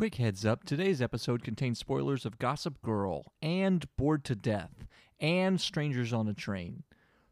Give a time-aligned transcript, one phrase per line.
[0.00, 4.86] Quick heads up today's episode contains spoilers of Gossip Girl and Bored to Death
[5.20, 6.84] and Strangers on a Train.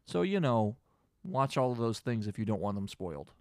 [0.05, 0.77] So, you know,
[1.23, 3.31] watch all of those things if you don't want them spoiled.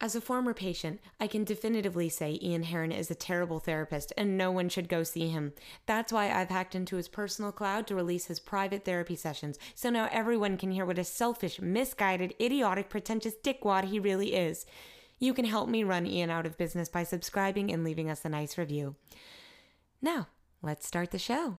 [0.00, 4.38] As a former patient, I can definitively say Ian Heron is a terrible therapist and
[4.38, 5.52] no one should go see him.
[5.86, 9.90] That's why I've hacked into his personal cloud to release his private therapy sessions, so
[9.90, 14.64] now everyone can hear what a selfish, misguided, idiotic, pretentious dickwad he really is.
[15.20, 18.30] You can help me run Ian out of business by subscribing and leaving us a
[18.30, 18.96] nice review.
[20.00, 20.28] Now,
[20.62, 21.58] let's start the show.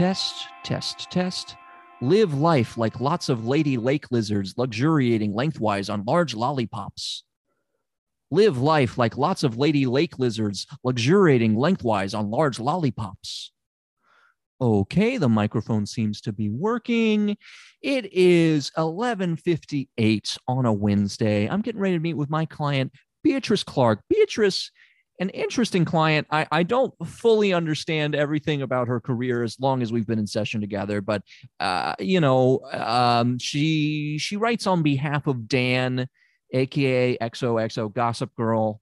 [0.00, 1.56] Test, test, test.
[2.00, 7.22] Live life like lots of lady lake lizards luxuriating lengthwise on large lollipops.
[8.30, 13.52] Live life like lots of lady lake lizards luxuriating lengthwise on large lollipops.
[14.58, 17.36] Okay, the microphone seems to be working.
[17.82, 21.46] It is 11:58 on a Wednesday.
[21.46, 22.90] I'm getting ready to meet with my client
[23.22, 23.98] Beatrice Clarc.
[24.08, 24.70] Beatrice
[25.20, 26.26] an interesting client.
[26.30, 30.26] I, I don't fully understand everything about her career as long as we've been in
[30.26, 31.22] session together, but
[31.60, 36.08] uh, you know, um, she she writes on behalf of Dan,
[36.52, 38.80] aka XOXO Gossip Girl.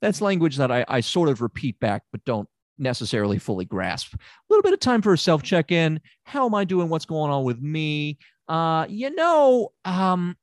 [0.00, 4.14] That's language that I, I sort of repeat back, but don't necessarily fully grasp.
[4.14, 4.18] A
[4.48, 6.00] little bit of time for a self check in.
[6.24, 6.88] How am I doing?
[6.88, 8.18] What's going on with me?
[8.48, 10.36] Uh, you know, um,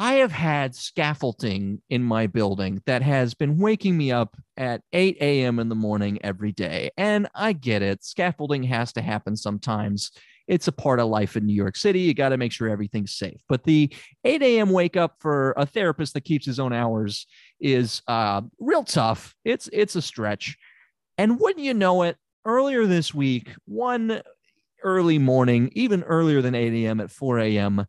[0.00, 5.18] I have had scaffolding in my building that has been waking me up at 8
[5.20, 5.58] a.m.
[5.58, 6.88] in the morning every day.
[6.96, 8.02] And I get it.
[8.02, 10.10] Scaffolding has to happen sometimes.
[10.48, 12.00] It's a part of life in New York City.
[12.00, 13.42] You got to make sure everything's safe.
[13.46, 13.92] But the
[14.24, 14.70] 8 a.m.
[14.70, 17.26] wake up for a therapist that keeps his own hours
[17.60, 19.34] is uh, real tough.
[19.44, 20.56] It's it's a stretch.
[21.18, 24.22] And wouldn't you know it, earlier this week, one
[24.82, 27.00] early morning, even earlier than 8 a.m.
[27.02, 27.84] at 4 a.m.,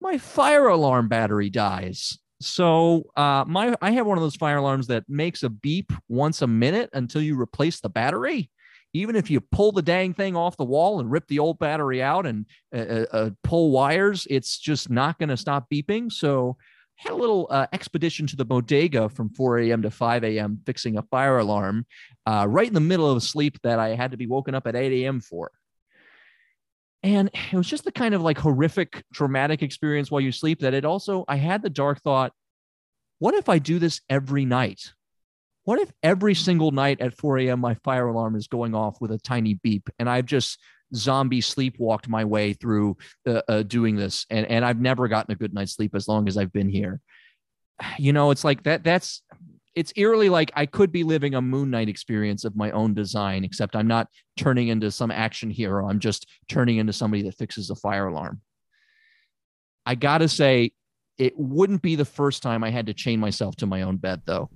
[0.00, 2.18] my fire alarm battery dies.
[2.40, 6.42] So uh, my I have one of those fire alarms that makes a beep once
[6.42, 8.50] a minute until you replace the battery.
[8.92, 12.02] Even if you pull the dang thing off the wall and rip the old battery
[12.02, 16.10] out and uh, uh, pull wires, it's just not going to stop beeping.
[16.10, 16.56] So
[16.96, 19.82] had a little uh, expedition to the bodega from 4 a.m.
[19.82, 20.60] to 5 a.m.
[20.64, 21.84] fixing a fire alarm
[22.26, 24.76] uh, right in the middle of sleep that I had to be woken up at
[24.76, 25.20] 8 a.m.
[25.20, 25.50] for.
[27.02, 30.74] And it was just the kind of like horrific, traumatic experience while you sleep that
[30.74, 32.32] it also, I had the dark thought,
[33.18, 34.92] what if I do this every night?
[35.64, 37.60] What if every single night at 4 a.m.
[37.60, 40.60] my fire alarm is going off with a tiny beep and I've just
[40.94, 42.96] zombie sleepwalked my way through
[43.26, 46.28] uh, uh, doing this and, and I've never gotten a good night's sleep as long
[46.28, 47.00] as I've been here.
[47.98, 48.84] You know, it's like that.
[48.84, 49.22] That's
[49.76, 53.44] it's eerily like I could be living a Moon Knight experience of my own design,
[53.44, 55.88] except I'm not turning into some action hero.
[55.88, 58.40] I'm just turning into somebody that fixes a fire alarm.
[59.84, 60.72] I gotta say,
[61.18, 64.22] it wouldn't be the first time I had to chain myself to my own bed,
[64.24, 64.50] though.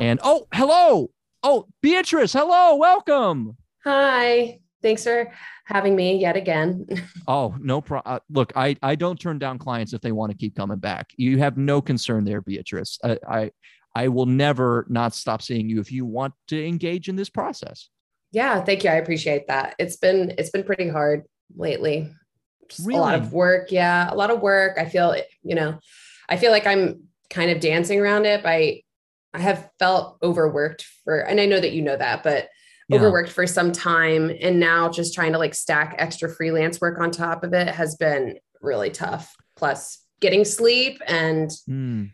[0.00, 1.10] And oh, hello.
[1.42, 3.56] Oh, Beatrice, hello, welcome.
[3.84, 4.60] Hi.
[4.82, 5.32] Thanks for
[5.64, 6.86] having me yet again.
[7.26, 8.16] Oh, no problem.
[8.16, 11.08] Uh, look, I, I don't turn down clients if they want to keep coming back.
[11.16, 12.98] You have no concern there, Beatrice.
[13.02, 13.50] I, I,
[13.94, 17.88] I will never not stop seeing you if you want to engage in this process.
[18.32, 18.90] Yeah, thank you.
[18.90, 19.74] I appreciate that.
[19.78, 21.22] It's been it's been pretty hard
[21.56, 22.10] lately.
[22.82, 22.98] Really?
[22.98, 23.70] A lot of work.
[23.70, 24.76] Yeah, a lot of work.
[24.78, 25.78] I feel you know,
[26.28, 28.80] I feel like I'm kind of dancing around it by
[29.32, 32.48] I have felt overworked for and I know that you know that, but
[32.88, 32.96] Yeah.
[32.98, 37.10] overworked for some time and now just trying to like stack extra freelance work on
[37.10, 39.34] top of it has been really tough.
[39.56, 42.04] Plus getting sleep and Hmm.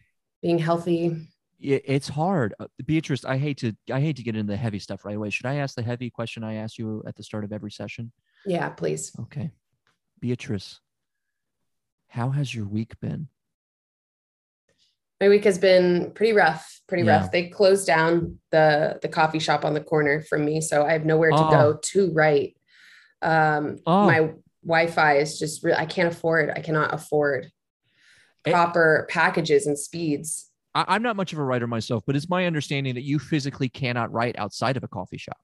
[0.42, 1.28] being healthy.
[1.60, 2.54] It's hard.
[2.58, 5.30] Uh, Beatrice, I hate to I hate to get into the heavy stuff right away.
[5.30, 8.12] Should I ask the heavy question I ask you at the start of every session?
[8.46, 9.12] Yeah, please.
[9.20, 9.50] Okay.
[10.20, 10.80] Beatrice,
[12.08, 13.28] how has your week been?
[15.20, 17.18] my week has been pretty rough pretty Yeah.
[17.18, 20.92] rough they closed down the the coffee shop on the corner from me so i
[20.92, 21.50] have nowhere to Oh.
[21.50, 22.56] go to write
[23.20, 24.06] um Oh.
[24.06, 24.32] my
[24.64, 27.50] wi-fi is just re- i can't afford i cannot afford
[28.46, 28.50] Eh.
[28.50, 32.46] proper packages and speeds I, I'm not much of a writer myself, but it's my
[32.46, 35.38] understanding that you physically cannot write outside of a coffee shop.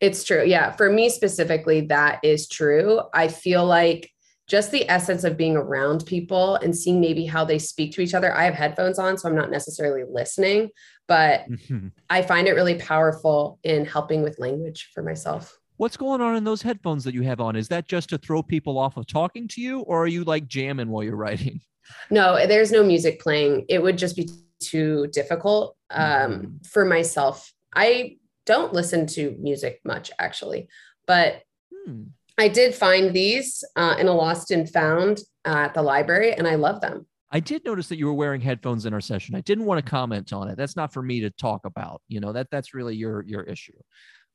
[0.00, 4.10] it's true yeah for me specifically that is true i feel like
[4.50, 8.14] just the essence of being around people and seeing maybe how they speak to each
[8.14, 8.36] other.
[8.36, 10.70] I have headphones on, so I'm not necessarily listening,
[11.06, 11.88] but mm-hmm.
[12.10, 15.56] I find it really powerful in helping with language for myself.
[15.76, 17.54] What's going on in those headphones that you have on?
[17.54, 20.48] Is that just to throw people off of talking to you, or are you like
[20.48, 21.60] jamming while you're writing?
[22.10, 23.66] No, there's no music playing.
[23.68, 26.46] It would just be too difficult um, mm-hmm.
[26.68, 27.52] for myself.
[27.74, 30.68] I don't listen to music much actually,
[31.06, 31.42] but
[31.86, 32.04] hmm.
[32.38, 36.48] I did find these uh, in a lost and found uh, at the library, and
[36.48, 37.06] I love them.
[37.30, 39.34] I did notice that you were wearing headphones in our session.
[39.34, 40.56] I didn't want to comment on it.
[40.56, 42.02] That's not for me to talk about.
[42.08, 43.78] You know that that's really your your issue.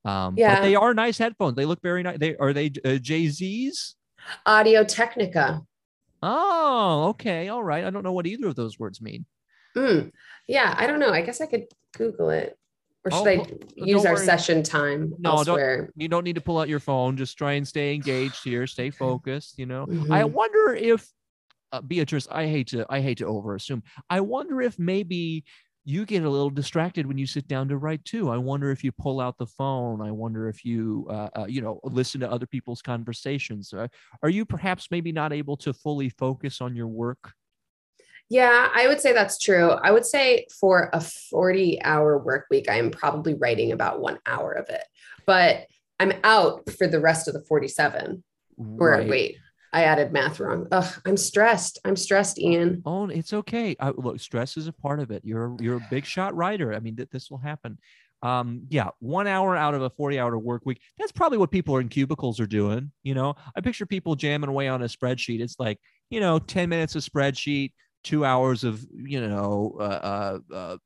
[0.05, 1.55] Um, yeah, but they are nice headphones.
[1.55, 2.19] They look very nice.
[2.19, 3.95] They are they uh, JZ's
[4.45, 5.61] Audio Technica.
[6.27, 7.83] Oh, okay, all right.
[7.83, 9.25] I don't know what either of those words mean.
[9.77, 10.12] Mm,
[10.48, 11.12] yeah, I don't know.
[11.12, 12.57] I guess I could Google it.
[13.06, 14.25] Or should oh, I use our worry.
[14.25, 15.81] session time no, elsewhere?
[15.81, 17.16] Don't, you don't need to pull out your phone.
[17.16, 18.66] Just try and stay engaged here.
[18.66, 19.60] Stay focused.
[19.60, 20.12] You know, mm-hmm.
[20.12, 21.07] I wonder if
[21.72, 22.27] uh, Beatrice.
[22.31, 22.88] I hate to.
[22.89, 23.83] I hate to overassume.
[24.10, 25.44] I wonder if maybe
[25.87, 28.31] you get a little distracted when you sit down to write too.
[28.31, 30.01] I wonder if you pull out the phone.
[30.01, 33.71] I wonder if you, uh, uh, you know, listen to other people's conversations.
[33.71, 33.87] Uh,
[34.23, 37.33] are you perhaps maybe not able to fully focus on your work?
[38.29, 39.69] Yeah, I would say that's true.
[39.69, 44.17] I would say for a 40 hour work week, I am probably writing about one
[44.25, 44.83] hour of it,
[45.27, 45.67] but
[45.99, 48.23] I'm out for the rest of the 47.
[48.57, 48.79] Right.
[48.79, 49.38] Or wait,
[49.75, 50.68] I added math wrong.
[50.72, 51.80] Ugh, I'm stressed.
[51.83, 52.81] I'm stressed, Ian.
[52.86, 53.75] Oh, it's okay.
[53.77, 55.22] I, look, stress is a part of it.
[55.25, 56.74] You're you're a big shot writer.
[56.74, 57.77] I mean, that this will happen.
[58.24, 60.80] Um, yeah, one hour out of a 40 hour work week.
[60.98, 62.94] That's probably what people in cubicles are doing.
[63.04, 65.42] You know, I picture people jamming away on a spreadsheet.
[65.42, 65.77] It's like,
[66.10, 67.74] you know, 10 minutes of spreadsheet,
[68.06, 70.77] two hours of, you know, uh, uh, uh,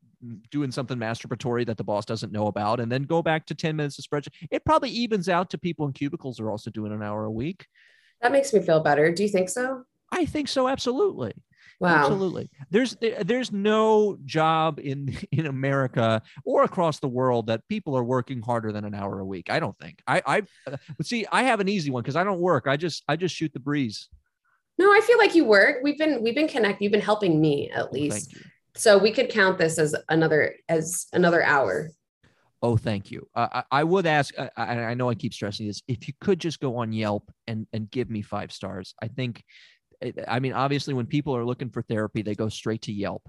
[0.50, 3.76] doing something masturbatory that the boss doesn't know about, and then go back to 10
[3.76, 4.48] minutes of spreadsheet.
[4.50, 7.68] It probably evens out to people in cubicles are also doing an hour a week.
[8.22, 9.12] That makes me feel better.
[9.12, 9.84] Do you think so?
[10.12, 10.68] I think so.
[10.68, 11.34] Absolutely.
[11.80, 11.96] Wow.
[11.96, 12.50] Absolutely.
[12.72, 18.42] There's there's no job in in America or across the world that people are working
[18.42, 19.50] harder than an hour a week.
[19.50, 20.02] I don't think.
[20.06, 20.42] I I
[21.02, 21.26] see.
[21.32, 22.68] I have an easy one because I don't work.
[22.68, 24.10] I just I just shoot the breeze.
[24.78, 25.78] No, I feel like you work.
[25.84, 26.84] We've been we've been connected.
[26.84, 28.36] You've been helping me at least.
[28.76, 31.92] So we could count this as another as another hour.
[32.62, 33.28] Oh, thank you.
[33.34, 34.34] Uh, I, I, would ask.
[34.38, 35.82] I, I, know I keep stressing this.
[35.88, 39.44] If you could just go on Yelp and and give me five stars, I think.
[40.28, 43.24] I mean, obviously, when people are looking for therapy, they go straight to Yelp,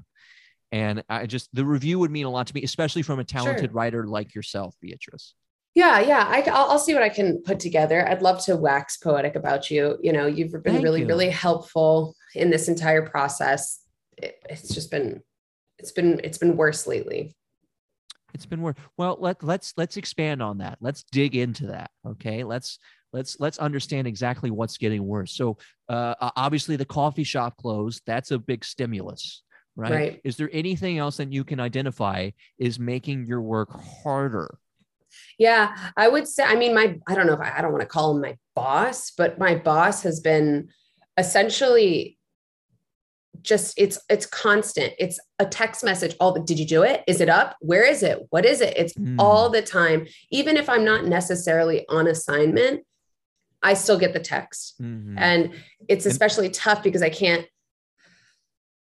[0.73, 3.71] and I just the review would mean a lot to me, especially from a talented
[3.71, 3.75] sure.
[3.75, 5.35] writer like yourself, Beatrice.
[5.75, 6.27] Yeah, yeah.
[6.29, 8.07] I, will I'll see what I can put together.
[8.09, 9.99] I'd love to wax poetic about you.
[10.03, 11.07] You know, you've been thank really, you.
[11.07, 13.81] really helpful in this entire process.
[14.17, 15.23] It, it's just been,
[15.79, 17.37] it's been, it's been worse lately.
[18.35, 18.77] It's been worse.
[18.97, 20.79] Well, let let's let's expand on that.
[20.81, 21.91] Let's dig into that.
[22.07, 22.45] Okay.
[22.45, 22.79] Let's
[23.13, 25.33] let's let's understand exactly what's getting worse.
[25.33, 28.03] So uh, obviously the coffee shop closed.
[28.07, 29.43] That's a big stimulus,
[29.77, 29.93] right?
[29.93, 30.21] right?
[30.25, 34.59] Is there anything else that you can identify is making your work harder?
[35.39, 36.45] Yeah, I would say.
[36.45, 38.37] I mean, my I don't know if I, I don't want to call him my
[38.55, 40.69] boss, but my boss has been
[41.17, 42.19] essentially
[43.43, 44.93] just it's it's constant.
[44.99, 46.15] It's a text message.
[46.21, 47.03] All the did you do it?
[47.07, 47.57] Is it up?
[47.61, 48.27] Where is it?
[48.31, 48.75] What is it?
[48.77, 49.17] It's mm.
[49.19, 50.07] all the time.
[50.31, 52.85] Even if i'm not necessarily on assignment
[53.63, 54.81] i still get the text.
[54.81, 55.19] Mm-hmm.
[55.19, 55.53] and
[55.89, 57.47] it's especially and- tough because i can't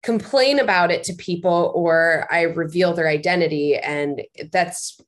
[0.02, 3.76] complain about it to people or i reveal their identity.
[3.76, 4.22] And
[4.52, 5.00] that's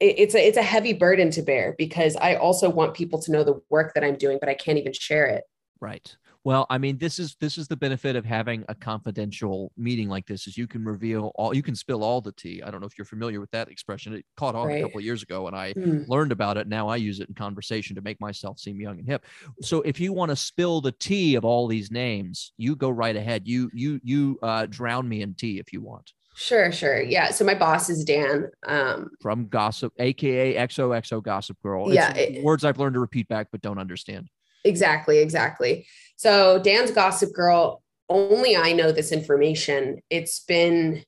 [0.00, 3.44] it's a it's a heavy burden to bear because i also want people to know
[3.44, 5.44] the work that i'm doing but i can't even share it.
[5.80, 10.10] Right well, I mean, this is this is the benefit of having a confidential meeting
[10.10, 12.62] like this is you can reveal all you can spill all the tea.
[12.62, 14.12] I don't know if you're familiar with that expression.
[14.12, 14.78] It caught on right.
[14.78, 16.06] a couple of years ago and I mm.
[16.06, 16.68] learned about it.
[16.68, 19.24] Now I use it in conversation to make myself seem young and hip.
[19.62, 23.16] So if you want to spill the tea of all these names, you go right
[23.16, 23.48] ahead.
[23.48, 26.12] You you you uh, drown me in tea if you want.
[26.36, 27.00] Sure, sure.
[27.00, 27.30] Yeah.
[27.30, 28.50] So my boss is Dan.
[28.66, 31.86] Um, from Gossip, aka XOXO Gossip Girl.
[31.86, 32.14] It's yeah.
[32.14, 34.28] It, words I've learned to repeat back but don't understand.
[34.64, 35.86] Exactly, exactly.
[36.24, 40.00] So Dan's Gossip Girl, only I know this information.
[40.08, 41.04] It's been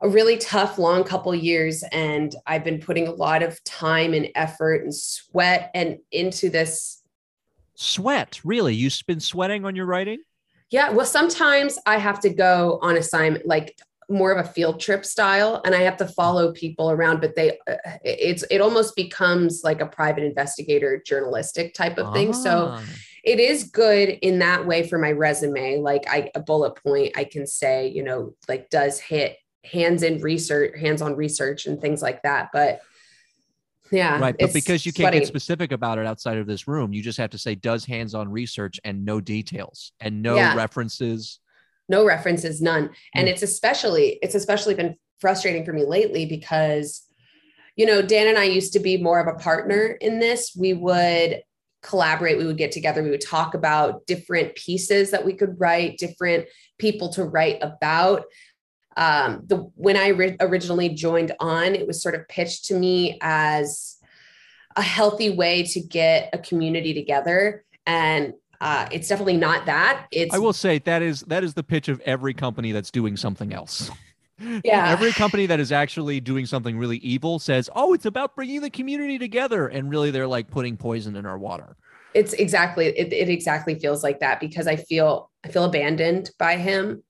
[0.00, 4.28] a really tough, long couple years, and I've been putting a lot of time and
[4.34, 7.02] effort and sweat and into this.
[7.74, 8.74] Sweat, really?
[8.74, 10.22] You've been sweating on your writing?
[10.70, 10.88] Yeah.
[10.88, 15.60] Well, sometimes I have to go on assignment, like more of a field trip style
[15.66, 19.82] and i have to follow people around but they uh, it's it almost becomes like
[19.82, 22.82] a private investigator journalistic type of thing so ah.
[23.24, 27.24] It is good in that way for my resume like i a bullet point i
[27.24, 32.00] can say you know like does hit hands in research hands on research and things
[32.02, 32.80] like that but
[33.90, 34.20] Yeah.
[34.20, 34.36] right.
[34.38, 35.18] But because you can't sweaty.
[35.20, 38.30] get specific about it outside of this room, you just have to say does hands-on
[38.30, 40.54] research and no details and no Yeah.
[40.54, 41.40] references.
[41.90, 43.30] no references none and Mm.
[43.30, 47.06] it's especially it's especially been frustrating for me lately because
[47.76, 50.74] you know dan and i used to be more of a partner in this we
[50.74, 51.42] would
[51.82, 55.98] collaborate we would get together we would talk about different pieces that we could write
[55.98, 56.46] different
[56.78, 58.24] people to write about.
[58.96, 63.16] Um, the when i ri- originally joined on it was sort of pitched to me
[63.20, 63.98] as
[64.78, 67.64] a healthy way to get a community together.
[67.84, 70.06] And uh, it's definitely not that.
[70.10, 73.16] It's I will say that is that is the pitch of every company that's doing
[73.16, 73.90] something else.
[74.64, 74.88] Yeah.
[74.90, 78.70] Every company that is actually doing something really evil says, "Oh, it's about bringing the
[78.70, 81.76] community together," and really they're like putting poison in our water.
[82.14, 86.56] it's exactly it, it exactly feels like that because i feel i feel abandoned by
[86.56, 87.02] him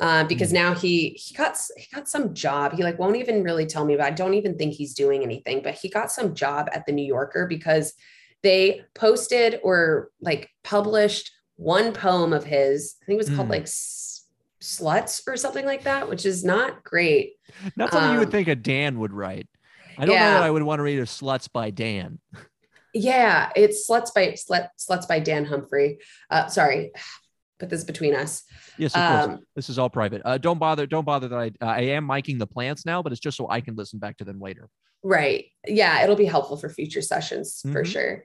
[0.00, 3.64] uh, because now he he got he got some job he like won't even really
[3.66, 6.68] tell me about i don't even think he's doing anything but he got some job
[6.72, 7.94] at the new yorker because
[8.42, 13.52] they posted or like published one poem of his i think it was called Hmm.
[13.52, 13.66] like
[14.62, 17.32] sluts or something like that which is not great
[17.76, 19.48] Not something you would Um, think a Dan would write.
[19.98, 22.18] I don't know that I would want to read a sluts by Dan.
[22.94, 25.98] Yeah, it's sluts by slut, sluts by Dan Humphrey.
[26.30, 26.92] Uh, sorry,
[27.58, 28.42] put this between us.
[28.78, 29.24] Yes, of course.
[29.24, 30.22] Um, This is all private.
[30.24, 30.86] Uh, don't bother.
[30.86, 33.48] Don't bother that I uh, I am miking the plants now, but it's just so
[33.50, 34.68] I can listen back to them later.
[35.02, 35.46] right.
[35.66, 37.86] Yeah, it'll be helpful for future sessions for Mhm.
[37.86, 38.24] sure.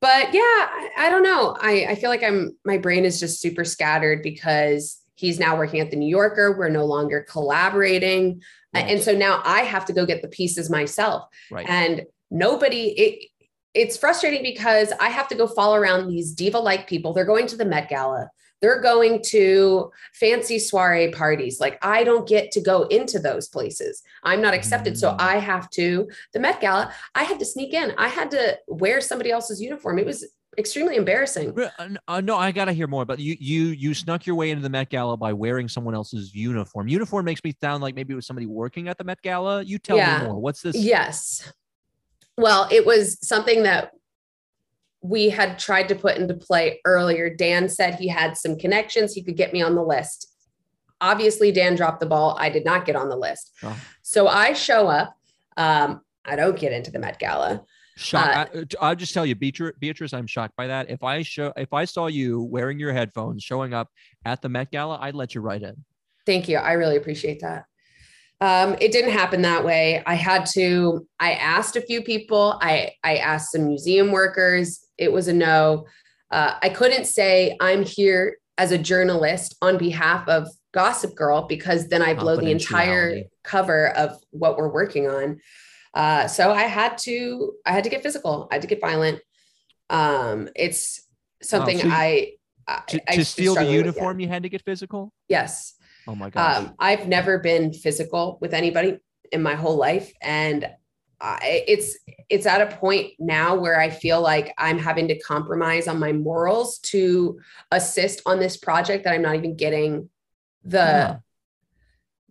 [0.00, 1.56] But yeah, I, I don't know.
[1.60, 5.80] I, I feel like I'm my brain is just super scattered because he's now working
[5.80, 6.56] at the New Yorker.
[6.56, 8.42] We're no longer collaborating.
[8.74, 8.88] Right.
[8.88, 11.24] And so now I have to go get the pieces myself.
[11.50, 11.66] Right.
[11.68, 13.28] and nobody it
[13.74, 17.46] it's frustrating because i have to go follow around these diva like people they're going
[17.46, 18.28] to the met gala
[18.62, 24.02] they're going to fancy soiree parties like i don't get to go into those places
[24.24, 25.20] i'm not accepted so Mm.
[25.20, 29.00] i have to the met gala i had to sneak in i had to wear
[29.00, 30.24] somebody else's uniform it was
[30.58, 33.04] extremely embarrassing uh, uh, no, I gotta hear more.
[33.04, 36.34] But you, you, you snuck your way into the Met Gala by wearing someone else's
[36.34, 36.88] uniform.
[36.88, 39.62] Uniform makes me sound like maybe it was somebody working at the Met Gala.
[39.62, 40.20] You tell Yeah.
[40.20, 40.40] me more.
[40.40, 40.76] What's this?
[40.76, 41.52] Yes.
[42.36, 43.92] Well, it was something that
[45.00, 47.28] we had tried to put into play earlier.
[47.28, 50.32] Dan said he had some connections, he could get me on the list.
[51.00, 52.36] Obviously, Dan dropped the ball.
[52.40, 53.52] I did not get on the list.
[53.62, 53.78] Oh.
[54.02, 55.14] So I show up.
[55.56, 57.62] Um, I don't get into the Met Gala.
[57.96, 58.26] Shock.
[58.26, 60.90] Uh, I, uh, I'll just tell you, Beatrice, Beatrice, I'm shocked by that.
[60.90, 63.90] If I show, if I saw you wearing your headphones, showing up
[64.24, 65.84] at the Met Gala, I'd let you right in.
[66.26, 66.56] Thank you.
[66.56, 67.66] I really appreciate that.
[68.40, 70.02] Um, it didn't happen that way.
[70.06, 72.58] I had to, I asked a few people.
[72.60, 74.86] I, I asked some museum workers.
[74.98, 75.86] It was a no.
[76.30, 81.88] Uh, I couldn't say I'm here as a journalist on behalf of Gossip Girl because
[81.88, 85.40] then I blow the entire cover of what we're working on.
[85.94, 88.48] Uh, so I had to, I had to get physical.
[88.50, 89.20] I had to get violent.
[89.90, 91.06] Um, it's
[91.42, 92.32] something so you- I,
[92.66, 93.86] I, To, I to steal the struggle with, yeah.
[93.86, 95.12] uniform, you had to get physical.
[95.28, 95.74] Yes.
[96.08, 96.56] Oh my gosh.
[96.58, 98.98] Um, I've never been physical with anybody
[99.32, 100.68] in my whole life, and
[101.20, 101.96] I, it's
[102.28, 106.12] it's at a point now where I feel like I'm having to compromise on my
[106.12, 110.10] morals to assist on this project that I'm not even getting
[110.62, 111.16] the Yeah.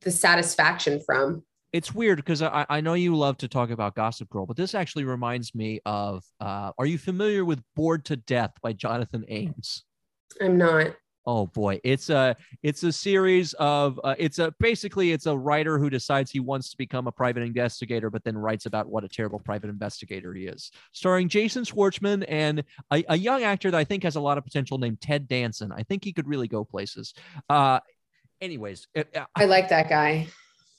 [0.01, 1.43] the satisfaction from.
[1.73, 4.75] It's weird because I, I know you love to talk about Gossip Girl, but this
[4.75, 9.83] actually reminds me of uh, Are you familiar with Bored to Death by Jonathan Ames?
[10.39, 10.95] I'm not.
[11.25, 15.79] Oh boy, it's a it's a series of uh, it's a basically it's a writer
[15.79, 19.07] who decides he wants to become a private investigator, but then writes about what a
[19.07, 20.69] terrible private investigator he is.
[20.91, 24.43] Starring Jason Schwartzman and a, a young actor that I think has a lot of
[24.43, 25.71] potential named Ted Danson.
[25.71, 27.13] I think he could really go places.
[27.49, 27.79] Uh,
[28.41, 30.27] anyways, it- uh, I like that guy.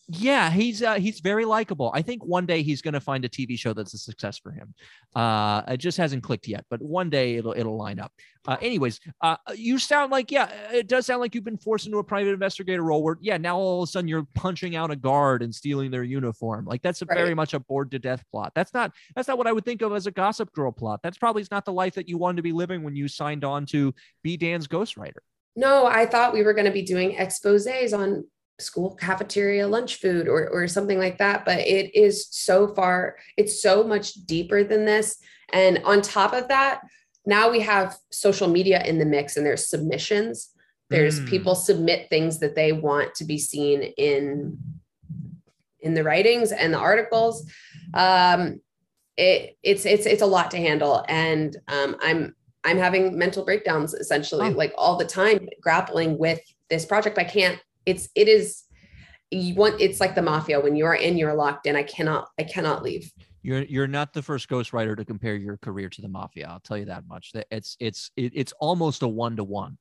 [0.08, 1.90] Yeah, he's uh, he's very likable.
[1.94, 4.50] I think one day he's going to find a TV show that's a success for
[4.50, 4.74] him.
[5.14, 8.12] Uh, it just hasn't clicked yet, but one day it'll it'll line up.
[8.46, 11.98] Uh, anyways, uh, you sound like yeah, it does sound like you've been forced into
[11.98, 14.96] a private investigator role where yeah, now all of a sudden you're punching out a
[14.96, 16.66] guard and stealing their uniform.
[16.66, 18.52] Like that's a very much a bored to death plot.
[18.54, 21.00] That's not that's not what I would think of as a Gossip Girl plot.
[21.02, 23.64] That's probably not the life that you wanted to be living when you signed on
[23.66, 25.22] to be Dan's ghostwriter.
[25.56, 28.24] No, I thought we were going to be doing exposés on
[28.60, 31.44] school cafeteria lunch food or, or something like that.
[31.44, 35.16] But it is so far, it's so much deeper than this.
[35.52, 36.80] And on top of that,
[37.26, 40.50] now we have social media in the mix and there's submissions.
[40.90, 41.28] There's Mm.
[41.28, 44.58] people submit things that they want to be seen in
[45.80, 47.50] in the writings and the articles.
[47.92, 48.60] Um,
[49.16, 52.34] it, it's it's it's a lot to handle, and um, I'm
[52.64, 54.50] I'm having mental breakdowns essentially, Oh.
[54.50, 57.18] like all the time, grappling with this project.
[57.18, 57.58] I can't.
[57.86, 58.64] It's it is
[59.30, 59.80] you want.
[59.80, 60.60] It's like the mafia.
[60.60, 61.76] When you are in, you're locked in.
[61.76, 62.28] I cannot.
[62.38, 63.10] I cannot leave.
[63.42, 66.48] You're you're not the first ghostwriter to compare your career to the mafia.
[66.48, 67.32] I'll tell you that much.
[67.32, 69.78] That it's it's it, it's almost a one to one.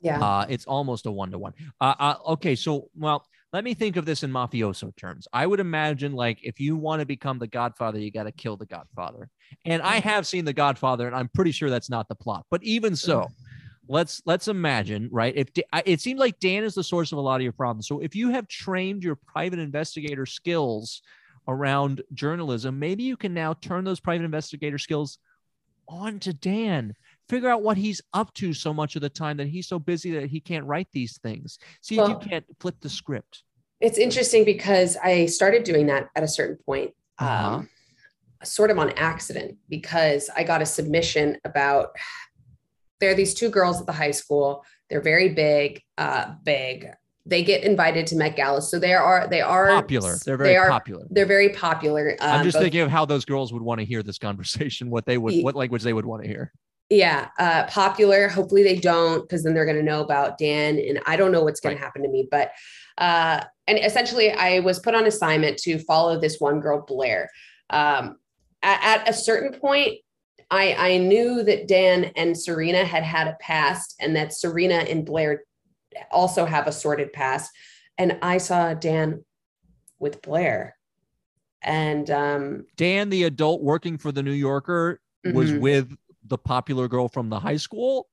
[0.00, 0.20] Yeah.
[0.20, 1.52] Uh, it's almost a one to one.
[1.80, 5.26] Uh, uh, okay, so well, let me think of this in mafioso terms.
[5.32, 8.56] I would imagine like if you want to become the Godfather, you got to kill
[8.56, 9.28] the Godfather.
[9.64, 12.46] And I have seen the Godfather, and I'm pretty sure that's not the plot.
[12.50, 13.26] But even so,
[13.90, 15.34] let's let's imagine, right?
[15.36, 15.48] If
[15.84, 17.88] it seemed like Dan is the source of a lot of your problems.
[17.88, 21.02] So if you have trained your private investigator skills
[21.48, 25.18] around journalism, maybe you can now turn those private investigator skills
[25.88, 26.94] on to Dan.
[27.28, 30.12] Figure out what he's up to so much of the time that he's so busy
[30.12, 31.58] that he can't write these things.
[31.80, 33.42] See if you can't flip the script.
[33.80, 37.54] It's interesting because I started doing that at a certain point, Uh-huh.
[37.56, 37.68] um,
[38.44, 41.90] sort of on accident, because I got a submission about
[43.00, 44.64] there are these two girls at the high school.
[44.88, 46.88] They're very big, uh, big.
[47.26, 50.16] They get invited to Met Gala, so they are they are Popular.
[50.24, 51.06] They're very they are, popular.
[51.10, 52.16] They're very popular.
[52.20, 54.90] I'm um, just both- thinking of how those girls would want to hear this conversation,
[54.90, 56.52] what they would, what language they would want to hear.
[56.88, 60.98] yeah uh popular hopefully they don't because then they're going to know about dan and
[61.06, 61.78] i don't know what's going Right.
[61.80, 62.50] to happen to me but
[62.98, 67.30] uh and essentially i was put on assignment to follow this one girl blair
[67.70, 68.16] um
[68.64, 69.98] at, at a certain point
[70.50, 75.04] i i knew that dan and serena had had a past and that serena and
[75.06, 75.44] blair
[76.10, 77.50] also have a sordid past
[77.98, 79.24] and i saw dan
[79.98, 80.76] with blair
[81.62, 84.98] and um Dan, the adult working for the New Yorker,
[85.34, 85.60] was mhm.
[85.60, 88.08] with the popular girl from the high school.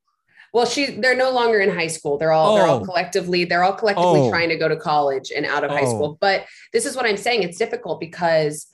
[0.54, 2.18] Well, she they're no longer in high school.
[2.18, 2.84] They're all they're all Oh.
[2.84, 4.30] collectively they're all collectively Oh.
[4.30, 5.96] trying to go to college and out of high Oh.
[5.96, 6.18] school.
[6.20, 7.44] But this is what I'm saying.
[7.44, 8.68] It's difficult because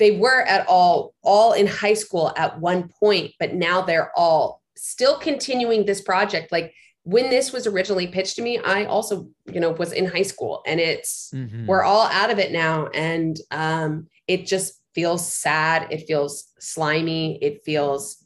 [0.00, 4.62] they were at all all in high school at one point, but now they're all
[4.76, 6.50] still continuing this project.
[6.50, 6.72] Like
[7.04, 10.62] when this was originally pitched to me, I also, you know, was in high school
[10.66, 11.66] and it's Mhm.
[11.66, 17.38] we're all out of it now and um it just feels sad it feels slimy
[17.42, 18.16] it feels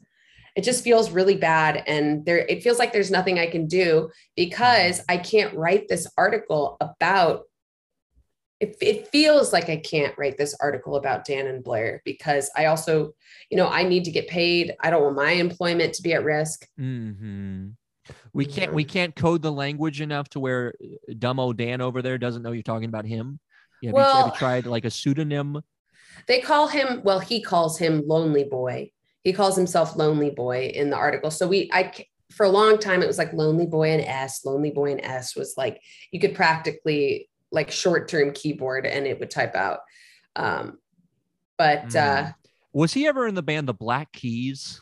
[0.55, 4.09] it just feels really bad and there it feels like there's nothing i can do
[4.35, 7.43] because i can't write this article about
[8.59, 12.65] it, it feels like i can't write this article about dan and blair because i
[12.65, 13.13] also
[13.49, 16.23] you know i need to get paid i don't want my employment to be at
[16.23, 17.75] risk Mhm.
[18.33, 22.01] We can't we can't code the language enough to where uh, dumb old Dan over
[22.01, 23.39] there doesn't know you're talking about him.
[23.81, 25.61] Yeah, have, you, have you tried like a pseudonym?
[26.27, 28.91] They call him, well, he calls him Lonely Boy.
[29.23, 31.31] He calls himself Lonely Boy in the article.
[31.31, 31.91] So we, I,
[32.31, 34.45] for a long time, it was like Lonely Boy and S.
[34.45, 39.19] Lonely Boy and S was like, you could practically like short term keyboard and it
[39.19, 39.79] would type out.
[40.35, 40.79] Um,
[41.57, 42.33] but Mm.
[42.73, 44.81] Was he ever in the band the Black Keys?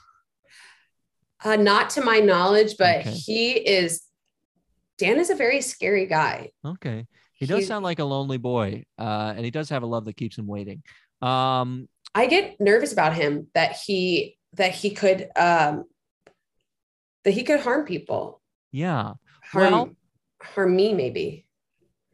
[1.45, 3.11] uh, uh, not to my knowledge, but Okay.
[3.11, 4.01] he is,
[4.97, 6.49] Dan is a very scary guy.
[6.65, 7.05] Okay.
[7.33, 8.85] He does sound like a lonely boy.
[8.97, 10.81] Uh, and he does have a love that keeps him waiting.
[11.21, 15.83] Um, I get nervous about him that he, that he could, um,
[17.25, 19.13] that he could harm people, yeah.
[19.43, 19.89] harm, Well-
[20.41, 21.42] harm me maybe.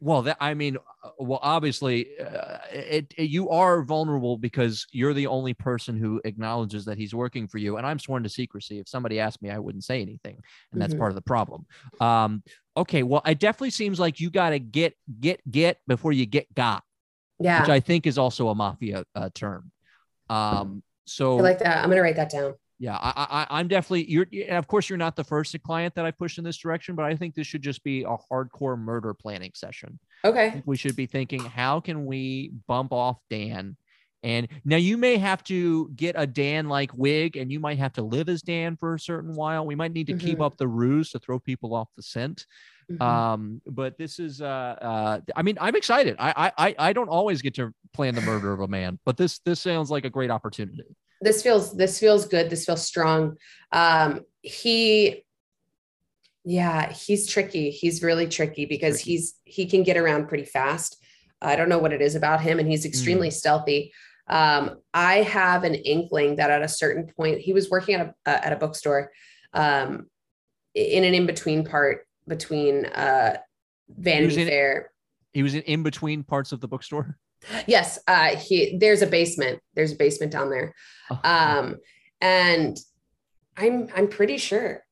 [0.02, 5.12] Well, that I mean, uh, well, obviously, uh, it, it you are vulnerable because you're
[5.12, 8.78] the only person who acknowledges that he's working for you, and I'm sworn to secrecy.
[8.78, 10.38] If somebody asked me, I wouldn't say anything,
[10.72, 10.98] and that's Mhm.
[10.98, 11.66] part of the problem.
[12.00, 12.42] Um,
[12.76, 16.52] okay, well, it definitely seems like you got to get get get before you get
[16.54, 16.82] got,
[17.38, 17.60] Yeah.
[17.60, 19.70] which I think is also a mafia uh, term.
[20.30, 21.84] Um, so I like that.
[21.84, 22.54] I'm gonna write that down.
[22.80, 24.26] Yeah, I, I, I'm definitely you're.
[24.32, 27.04] And of course, you're not the first client that I pushed in this direction, but
[27.04, 29.98] I think this should just be a hardcore murder planning session.
[30.24, 30.62] Okay.
[30.66, 33.76] we should be thinking, how can we bump off Dan?
[34.22, 37.92] And now you may have to get a Dan like wig, and you might have
[37.94, 39.64] to live as Dan for a certain while.
[39.64, 40.44] We might need to keep Mhm.
[40.46, 42.46] up the ruse to throw people off the scent.
[42.90, 43.00] Mhm.
[43.00, 46.16] Um, but this is, uh, uh, I mean, I'm excited.
[46.18, 49.16] I, I, I- I don't always get to plan the murder of a man, but
[49.16, 50.96] this, this sounds like a great opportunity.
[51.20, 52.50] This feels this feels good.
[52.50, 53.36] This feels strong.
[53.72, 55.24] Um, he,
[56.44, 57.70] yeah, he's tricky.
[57.70, 59.10] He's really tricky because Tricky.
[59.12, 60.96] he's he can get around pretty fast.
[61.42, 63.32] I don't know what it is about him, and he's extremely Mm.
[63.32, 63.92] stealthy.
[64.26, 68.14] Um, I have an inkling that at a certain point he was working at a
[68.30, 69.10] uh, at a bookstore,
[69.52, 70.06] um,
[70.74, 73.36] in an in between part between uh,
[73.88, 74.90] Vanity in- Fair
[75.32, 77.18] He was in, in between parts of the bookstore.
[77.66, 79.60] Yes, uh, he there's a basement.
[79.74, 80.74] There's a basement down there,
[81.10, 81.76] Oh, um,
[82.20, 82.76] and
[83.56, 84.84] I'm I'm pretty sure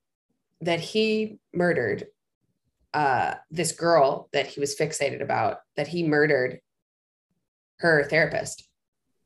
[0.62, 2.06] that he murdered
[2.94, 5.58] uh, this girl that he was fixated about.
[5.76, 6.61] That he murdered
[7.80, 8.66] her therapist,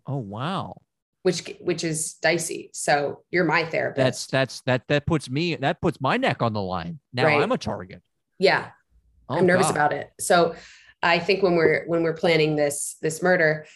[0.07, 0.81] oh wow.
[1.23, 2.71] which which is dicey.
[2.75, 3.97] So you're my therapist.
[3.97, 6.99] That's that's that that puts me that puts my neck on the line.
[7.13, 7.41] Now Right.
[7.41, 8.03] I'm a target.
[8.39, 8.71] yeah.
[9.29, 9.77] Oh, I'm nervous God.
[9.77, 10.11] about it.
[10.21, 10.55] So
[11.03, 13.67] I think when we're when we're planning this this murder,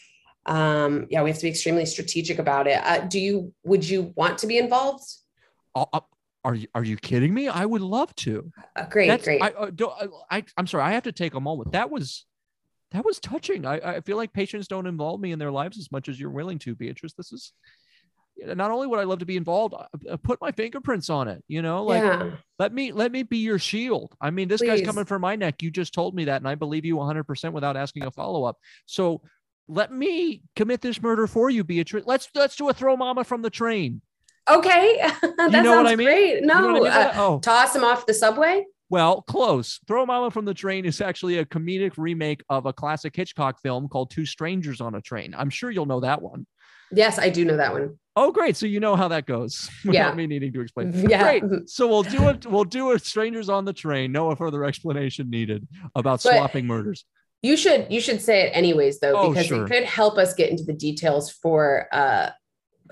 [0.46, 2.80] um, yeah, we have to be extremely strategic about it.
[2.84, 5.04] Uh, do you would you want to be involved?
[5.74, 6.00] Uh, uh,
[6.44, 7.48] are you are you kidding me?
[7.48, 8.52] I would love to.
[8.76, 9.42] Uh, great, That's, great.
[9.42, 9.70] I, uh,
[10.30, 10.84] I, I I'm sorry.
[10.84, 11.72] I have to take a moment.
[11.72, 12.24] That was
[12.92, 13.66] that was touching.
[13.66, 16.30] I, I feel like patients don't involve me in their lives as much as you're
[16.30, 17.14] willing to, Beatrice.
[17.14, 17.52] This is
[18.38, 21.42] not only would I love to be involved, I, I put my fingerprints on it.
[21.48, 22.32] You know, like yeah.
[22.58, 24.14] let me let me be your shield.
[24.20, 25.62] I mean, this guy's coming for my neck.
[25.62, 28.44] You just told me that, and I believe you 100 percent without asking a follow
[28.44, 28.58] up.
[28.86, 29.22] So
[29.68, 32.04] let me commit this murder for you, Beatrice.
[32.06, 34.00] Let's let's do a throw mama from the train.
[34.48, 36.06] Okay, that know sounds what I mean?
[36.06, 36.34] great.
[36.40, 38.64] You know No, I mean uh, oh, toss him off the subway.
[38.90, 39.80] well, close.
[39.88, 43.88] Throw Mama from the Train is actually a comedic remake of a classic Hitchcock film
[43.88, 45.34] called Two Strangers on a Train.
[45.36, 46.46] I'm sure you'll know that one.
[46.92, 47.98] Yes, I do know that one.
[48.18, 48.56] Oh, great!
[48.56, 50.14] So you know how that goes without Yeah.
[50.14, 50.92] me needing to explain.
[51.08, 51.22] Yeah.
[51.38, 51.68] Great.
[51.68, 52.46] So we'll do it.
[52.46, 54.12] We'll do a Strangers on the Train.
[54.12, 57.04] No further explanation needed about But- swapping murders.
[57.42, 59.64] You should you should say it anyways though Oh, because sure.
[59.66, 62.30] it could help us get into the details for uh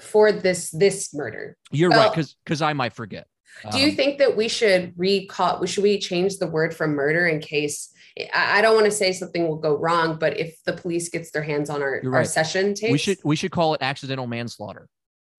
[0.01, 1.57] for this this murder.
[1.73, 3.27] You're right, because because I might forget.
[3.73, 5.65] Do you Um, think that we should recall?
[5.65, 7.91] Should we change the word from murder in case?
[8.33, 11.43] I don't want to say something will go wrong, but if the police gets their
[11.43, 14.89] hands on our, You're our session tapes, we should we should call it accidental manslaughter.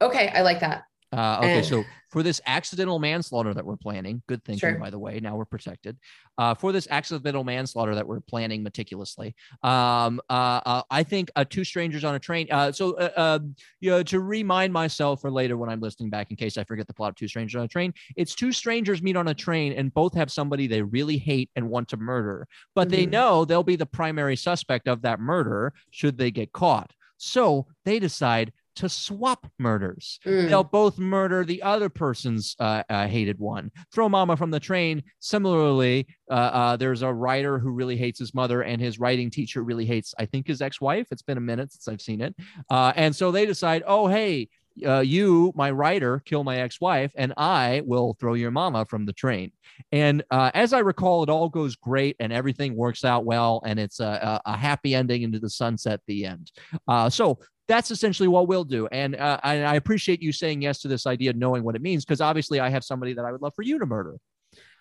[0.02, 0.84] Okay, I like that.
[1.12, 1.62] Uh, okay, Eh.
[1.62, 4.80] so for this accidental manslaughter that we're planning, good thinking, Sure.
[4.80, 5.20] by the way.
[5.20, 5.98] Now we're protected.
[6.38, 11.46] Uh, for this accidental manslaughter that we're planning meticulously, um, uh, uh, I think uh,
[11.48, 12.48] two strangers on a train.
[12.52, 13.40] Uh, so, uh, uh,
[13.80, 16.88] you know, to remind myself for later when I'm listening back, in case I forget
[16.88, 19.74] the plot of Two Strangers on a Train, it's two strangers meet on a train
[19.74, 23.12] and both have somebody they really hate and want to murder, but they Mhm.
[23.12, 26.92] know they'll be the primary suspect of that murder should they get caught.
[27.18, 30.20] So they decide to swap murders.
[30.26, 33.72] Mm, They'll both murder the other person's uh, uh, hated one.
[33.94, 35.04] Throw mama from the train.
[35.20, 39.64] Similarly, uh, uh, there's a writer who really hates his mother, and his writing teacher
[39.64, 41.08] really hates, I think, his ex-wife.
[41.12, 42.36] It's been a minute since I've seen it,
[42.70, 44.50] uh, and so they decide, oh hey,
[44.86, 49.14] uh, you, my writer, kill my ex-wife, and I will throw your mama from the
[49.14, 49.54] train.
[49.94, 53.80] And uh, as I recall, it all goes great, and everything works out well, and
[53.80, 56.02] it's a, a, a happy ending into the sunset.
[56.08, 56.52] The end.
[56.88, 58.88] Uh, so that's essentially what we'll do.
[58.92, 62.06] And uh, I, I appreciate you saying yes to this idea, knowing what it means,
[62.06, 64.16] because obviously I have somebody that I would love for you to murder.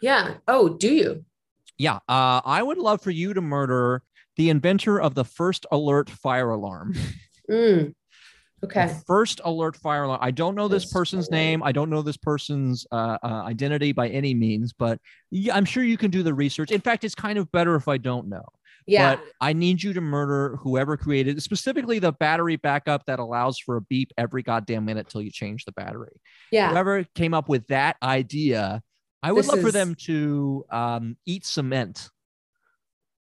[0.03, 0.35] yeah.
[0.49, 1.25] Oh, do you?
[1.79, 4.03] Yeah, uh, I would love for you to murder
[4.37, 6.94] the inventor of the first alert fire alarm.
[7.51, 7.94] Mm,
[8.64, 8.87] okay.
[8.87, 10.20] The first alert fire alarm.
[10.23, 11.62] I don't know this person's name.
[11.62, 14.99] I don't know this person's uh, uh, identity by any means, but
[15.31, 16.70] yeah, I'm sure you can do the research.
[16.70, 18.47] In fact, it's kind of better if I don't know.
[18.87, 19.16] Yeah.
[19.16, 23.77] But I need you to murder whoever created specifically the battery backup that allows for
[23.77, 26.20] a beep every goddamn minute till you change the battery.
[26.51, 26.70] yeah.
[26.70, 28.83] Whoever came up with that idea,
[29.23, 32.11] I would This love for them to um, eat cement.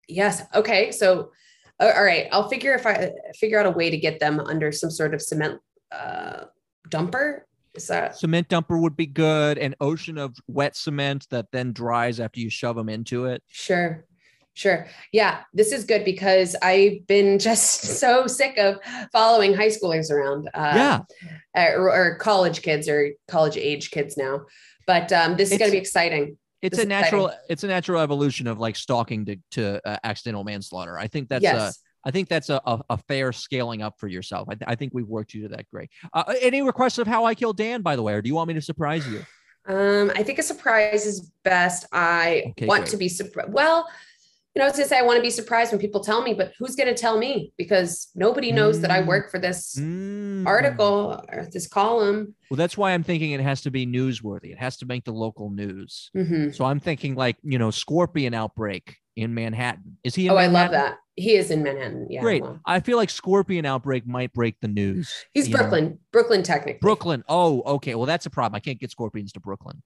[0.08, 0.42] Yes.
[0.54, 0.92] Okay.
[0.92, 1.30] So,
[1.78, 2.26] all right.
[2.32, 5.22] I'll figure if I figure out a way to get them under some sort of
[5.22, 5.60] cement
[5.92, 6.44] uh,
[6.88, 7.40] dumper.
[7.74, 9.56] Is that Cement dumper would be good.
[9.56, 13.42] An ocean of wet cement that then dries after you shove them into it.
[13.46, 14.04] sure?
[14.54, 14.86] Sure.
[15.12, 15.42] Yeah.
[15.54, 18.78] This is good because I've been just so sick of
[19.12, 20.48] following high schoolers around.
[20.52, 21.02] Uh,
[21.54, 24.42] yeah, Or, or college kids or college age kids now.
[24.86, 26.36] But um, this is going to be exciting.
[26.62, 27.18] it's this a is exciting.
[27.18, 27.30] natural.
[27.48, 30.98] It's a natural evolution of like stalking to to uh, accidental manslaughter.
[30.98, 31.78] I think that's uh, yes.
[32.04, 34.48] I think that's a, a, a fair scaling up for yourself.
[34.48, 35.90] I, th- I think we've worked you to that great.
[36.14, 38.48] Uh, any requests of how I killed Dan, by the way, or do you want
[38.48, 39.22] me to surprise you?
[39.66, 41.84] Um, I think a surprise is best.
[41.92, 42.90] I Okay, want great.
[42.92, 43.52] to be surprised.
[43.52, 43.86] Well,
[44.60, 46.52] know, I was gonna say I want to be surprised when people tell me, but
[46.58, 47.52] who's gonna tell me?
[47.58, 49.06] Because nobody knows that I Mm.
[49.06, 50.46] work for this Mm.
[50.46, 52.34] article or this column.
[52.50, 54.52] Well, that's why I'm thinking it has to be newsworthy.
[54.52, 56.10] It has to make the local news.
[56.16, 56.54] Mhm.
[56.54, 59.98] So I'm thinking like, you know, scorpion outbreak in Manhattan.
[60.04, 60.98] Is he in Oh, I love that.
[61.16, 62.06] He is in Manhattan.
[62.08, 62.20] Yeah.
[62.22, 62.42] Great.
[62.42, 65.12] well, I feel like scorpion outbreak might break the news.
[65.32, 65.58] he's you know?
[65.60, 65.98] Brooklyn.
[66.12, 66.78] Brooklyn, technically.
[66.80, 67.22] Brooklyn.
[67.28, 67.94] Oh, okay.
[67.94, 68.56] Well, that's a problem.
[68.56, 69.82] I can't get scorpions to Brooklyn.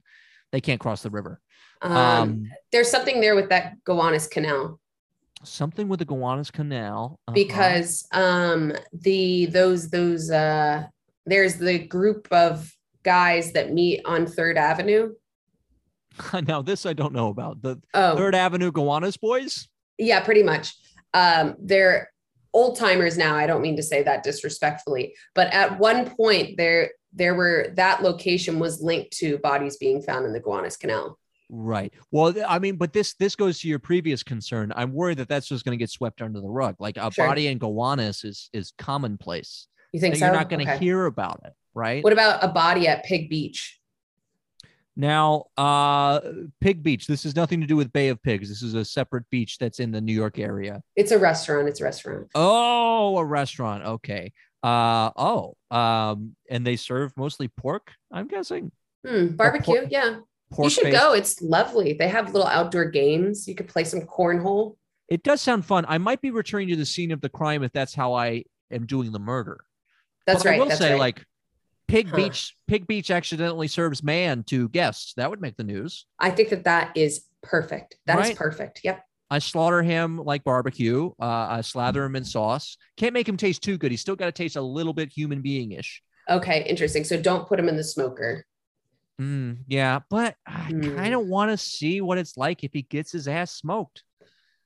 [0.55, 1.41] They can't cross the river.
[1.83, 4.79] Um, Um, there's something there with that Gowanus Canal
[5.43, 7.19] something with the Gowanus Canal.
[7.29, 7.35] Uh-huh.
[7.35, 10.85] because um the those those uh
[11.27, 15.13] there's the group of guys that meet on Third Avenue.
[16.47, 19.69] now this I don't know about the Oh, Third Avenue Gowanus boys.
[19.99, 20.73] Yeah, pretty much.
[21.13, 22.11] Um, they're
[22.55, 23.37] old timers now.
[23.37, 28.03] I don't mean to say that disrespectfully, but at one point there there were that
[28.03, 31.19] location was linked to bodies being found in the Gowanus Canal.
[31.51, 31.93] Right.
[32.11, 34.73] Well, I mean, but this this goes to your previous concern.
[34.75, 36.77] I'm worried that that's just going to get swept under the rug.
[36.79, 37.27] Like a Sure.
[37.27, 39.69] body in Gowanus is is commonplace.
[39.93, 40.25] You think so?
[40.25, 40.85] You're not going to Okay.
[40.85, 42.03] hear about it, right?
[42.03, 43.79] What about a body at Pig Beach?
[44.97, 46.21] Now, uh,
[46.61, 47.07] Pig Beach.
[47.07, 48.49] This has nothing to do with Bay of Pigs.
[48.49, 50.83] This is a separate beach that's in the New York area.
[50.95, 51.69] It's a restaurant.
[51.69, 52.29] It's a restaurant.
[52.35, 53.85] Oh, a restaurant.
[53.85, 54.33] Okay.
[54.63, 55.57] Uh oh.
[55.71, 57.91] Um, and they serve mostly pork.
[58.13, 58.71] I'm guessing
[59.07, 59.75] Hmm, barbecue.
[59.75, 60.17] pork- yeah.
[60.53, 60.65] pork.
[60.67, 61.13] you should based- go.
[61.13, 61.93] It's lovely.
[61.95, 63.47] They have little outdoor games.
[63.49, 64.77] You could play some cornhole.
[65.09, 65.85] It does sound fun.
[65.89, 68.87] I might be returning to the scene of the crime if that's how I am
[68.87, 69.61] doing the murder.
[70.27, 70.61] That's But right.
[70.61, 70.99] I will say, right.
[71.01, 71.25] like,
[71.89, 72.13] Pig.
[72.15, 75.15] Beach, Pig Beach accidentally serves man to guests.
[75.17, 76.07] That would make the news.
[76.19, 77.97] I think that that is perfect.
[78.07, 78.37] That is Right?
[78.37, 78.81] perfect.
[78.85, 79.05] Yep.
[79.31, 81.11] I slaughter him like barbecue.
[81.21, 82.77] Uh, I slather him in sauce.
[82.97, 83.91] Can't make him taste too good.
[83.91, 86.03] He's still got to taste a little bit human being ish.
[86.31, 86.65] Okay.
[86.65, 87.05] Interesting.
[87.05, 88.45] So don't put him in the smoker.
[89.21, 90.97] Mm, yeah, but I Hmm.
[90.97, 94.03] kind of want to see what it's like if he gets his ass smoked.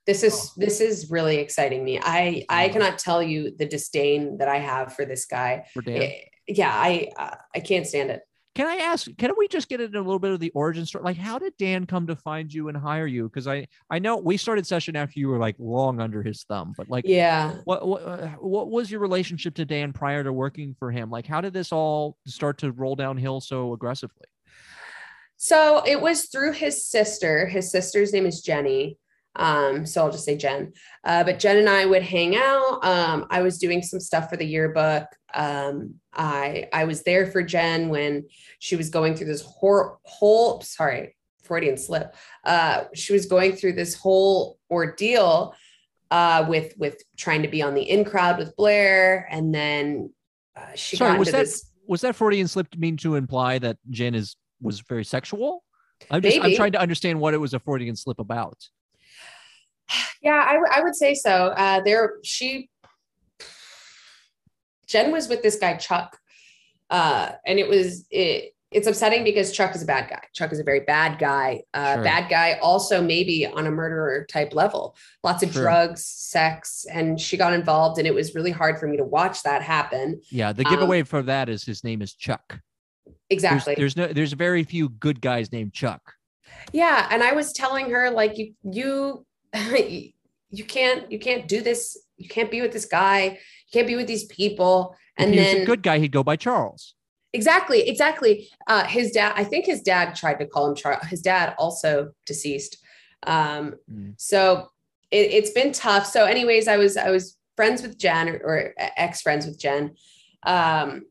[0.07, 2.00] This is this is really exciting me.
[2.02, 5.66] I I cannot tell you the disdain that I have for this guy.
[5.74, 6.02] For Dan.
[6.02, 8.23] Eh, Yeah, I uh, I can't stand it.
[8.55, 9.07] Can I ask?
[9.19, 11.05] Can we just get into a little bit of the origin story?
[11.05, 13.25] Like, how did Dan come to find you and hire you?
[13.25, 16.75] Because I I know we started session after you were like long under his thumb,
[16.77, 17.55] but like, Yeah.
[17.65, 21.09] what what uh, what was your relationship to Dan prior to working for him?
[21.09, 24.27] Like, how did this all start to roll downhill so aggressively?
[25.37, 27.47] So it was through his sister.
[27.47, 28.99] His sister's name is Jenny.
[29.38, 30.72] Um, so I'll just say Jen.
[31.05, 32.81] Uh, but Jen and I would hang out.
[32.83, 35.07] Um, I was doing some stuff for the yearbook.
[35.33, 38.27] Um, I I was there for Jen when
[38.59, 42.14] she was going through this hor- whole sorry Freudian slip.
[42.44, 45.55] Uh, she was going through this whole ordeal
[46.11, 50.12] uh, with with trying to be on the in crowd with Blair, and then
[50.57, 51.70] uh, she Sorry, got was that this.
[51.87, 55.64] was that Freudian slip mean to imply that Jen is was very sexual?
[56.11, 58.57] I'm just I'm trying to understand what it was a Freudian slip about.
[60.22, 61.31] Yeah, I, w- I would say so.
[61.57, 62.68] Uh, there, she,
[64.87, 66.18] Jen was with this guy Chuck,
[66.90, 68.53] uh, and it was it.
[68.70, 70.20] It's upsetting because Chuck is a bad guy.
[70.35, 71.62] Chuck is a very bad guy.
[71.72, 72.05] Uh, Sure.
[72.05, 74.94] Bad guy, also maybe on a murderer type level.
[75.24, 75.62] Lots of Sure.
[75.62, 79.42] drugs, sex, and she got involved, and it was really hard for me to watch
[79.44, 80.20] that happen.
[80.31, 82.42] Yeah, the Um, giveaway for that is his name is Chuck.
[83.07, 83.74] There's- Exactly.
[83.77, 86.14] There's, no there's very few good guys named Chuck.
[86.72, 89.24] yeah and i was telling her like you you
[90.51, 91.97] you can't you can't do this.
[92.17, 93.23] You can't be with this guy.
[93.25, 94.95] You can't be with these people.
[95.17, 96.95] If and he then was a good guy, he'd go by Charles.
[97.33, 98.49] exactly exactly.
[98.67, 102.13] Uh his dad i think his dad tried to call him charles his dad also
[102.27, 102.79] deceased.
[103.27, 104.15] Um Mm.
[104.17, 104.69] so
[105.11, 106.07] it, it's been tough.
[106.07, 109.95] So anyways i was i was friends with jen or, or ex friends with jen.
[110.45, 111.07] Um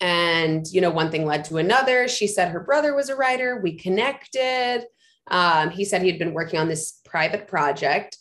[0.00, 2.08] and you know one thing led to another.
[2.08, 3.60] She said her brother was a writer.
[3.62, 4.84] We connected.
[5.30, 8.16] Um, he said he had been working on this private project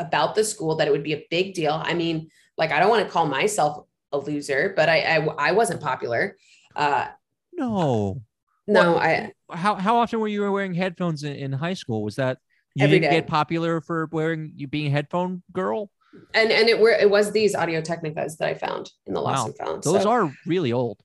[0.00, 2.16] about the school that it would be a big deal i mean
[2.56, 5.16] like i don't want to call myself a loser but i i,
[5.48, 6.36] I wasn't popular
[6.76, 7.06] uh
[7.52, 8.22] No.
[8.66, 12.02] no i How how often were you wearing headphones in, in high school?
[12.08, 12.38] Was that
[12.74, 13.16] you didn't day.
[13.18, 15.90] get popular for wearing you being a headphone girl?
[16.34, 19.38] and and it were it was these audio technicas that i found in the lost
[19.40, 19.46] Wow.
[19.46, 20.98] and found Those So- are really old.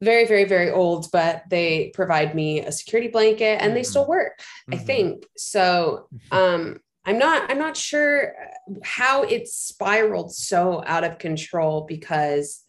[0.00, 3.86] Very very very old but they provide me a security blanket and they Mhm.
[3.86, 4.86] still work i Mhm.
[4.86, 8.34] think so um i'm not i'm not sure
[8.82, 12.64] how it spiraled so out of control because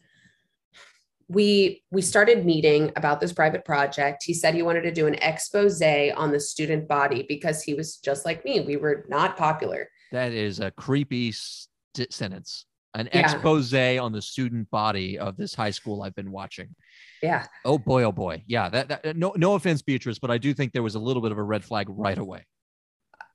[1.28, 5.16] we we started meeting about this private project he said he wanted to do an
[5.16, 9.90] expose on the student body because he was just like me we were not popular
[10.12, 12.66] That is a creepy st- sentence.
[12.96, 13.22] An Yeah.
[13.22, 16.76] expose on the student body of this high school I've been watching.
[17.22, 18.44] yeah Oh boy, oh boy.
[18.48, 21.22] Yeah, that, that no no offense, Beatrice, but I do think there was a little
[21.22, 22.46] bit of a red flag right away.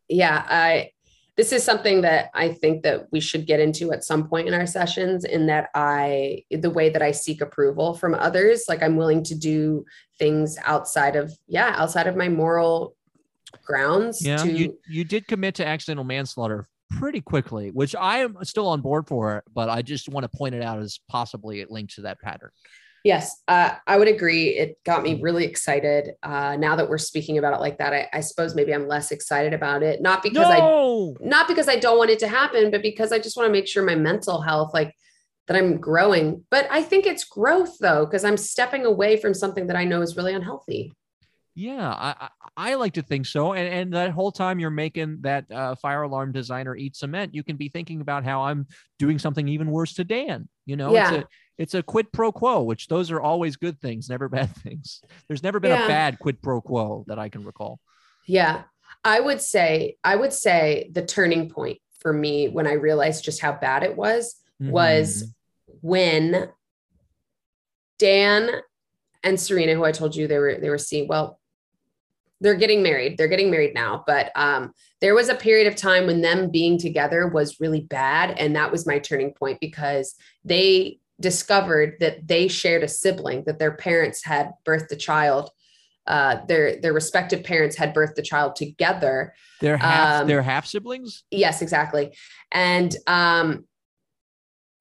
[0.09, 0.91] yeah i
[1.37, 4.55] this is something that i think that we should get into at some point in
[4.55, 8.97] our sessions in that i the way that i seek approval from others like i'm
[8.97, 9.83] willing to do
[10.19, 12.95] things outside of yeah outside of my moral
[13.65, 16.67] grounds Yeah, to you you did commit to accidental manslaughter
[16.99, 20.55] pretty quickly, which I am still on board for, but I just want to point
[20.55, 22.51] it out as possibly it linked to that pattern.
[23.05, 27.37] yes uh, i would agree it got me really excited uh, now that we're speaking
[27.37, 30.47] about it like that I, I suppose maybe i'm less excited about it not because
[30.47, 30.59] i
[31.21, 33.67] not because I don't want it to happen, but because I just want to make
[33.67, 34.95] sure my mental health, like
[35.49, 36.45] that I'm growing.
[36.51, 40.03] But I think it's growth though, because I'm stepping away from something that I know
[40.03, 40.93] is really unhealthy.
[41.57, 43.53] Yeah, I, I like to think so.
[43.53, 47.45] And and that whole time you're making that uh, fire alarm designer eat cement, you
[47.45, 48.67] can be thinking about how I'm
[48.99, 50.49] doing something even worse to Dan.
[50.67, 51.13] You know, Yeah.
[51.15, 54.55] it's a it's a quid pro quo, which those are always good things, never bad
[54.57, 55.01] things.
[55.29, 55.85] There's never been Yeah.
[55.85, 57.79] a bad quid pro quo that I can recall.
[58.27, 58.63] Yeah.
[59.05, 63.41] I would say, I would say the turning point for me when I realized just
[63.41, 65.79] how bad it was was Mhm.
[65.83, 66.49] when
[67.99, 68.51] Dan
[69.23, 71.07] and Serena, who I told you they were they were seeing.
[71.09, 71.39] Well,
[72.45, 73.19] they're getting married.
[73.19, 76.79] They're getting married now, but um, there was a period of time when them being
[76.79, 82.47] together was really bad, and that was my turning point because they discovered that they
[82.47, 85.51] shared a sibling that their parents had birthed a child
[86.07, 89.35] uh, their their respective parents had birthed the child together.
[89.61, 91.25] They're half um, they're half siblings.
[91.31, 92.15] Yes, exactly.
[92.53, 93.65] And um,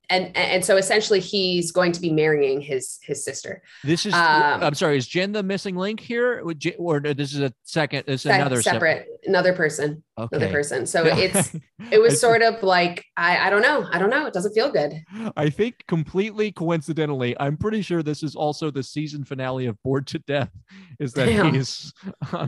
[0.09, 3.61] and and so essentially he's going to be marrying his his sister.
[3.83, 6.43] This is um, I'm sorry, is Jen the missing link here,
[6.77, 8.03] or this is a second?
[8.05, 10.37] This is another separate, separate, another person, okay.
[10.37, 10.85] another person.
[10.85, 11.55] So it's
[11.91, 14.25] it was sort of like I I don't know, I don't know.
[14.25, 14.93] It doesn't feel good.
[15.35, 20.07] I think completely coincidentally, I'm pretty sure this is also the season finale of Bored
[20.07, 20.51] to Death.
[20.99, 21.53] Is that Damn.
[21.53, 21.93] he's
[22.31, 22.47] uh,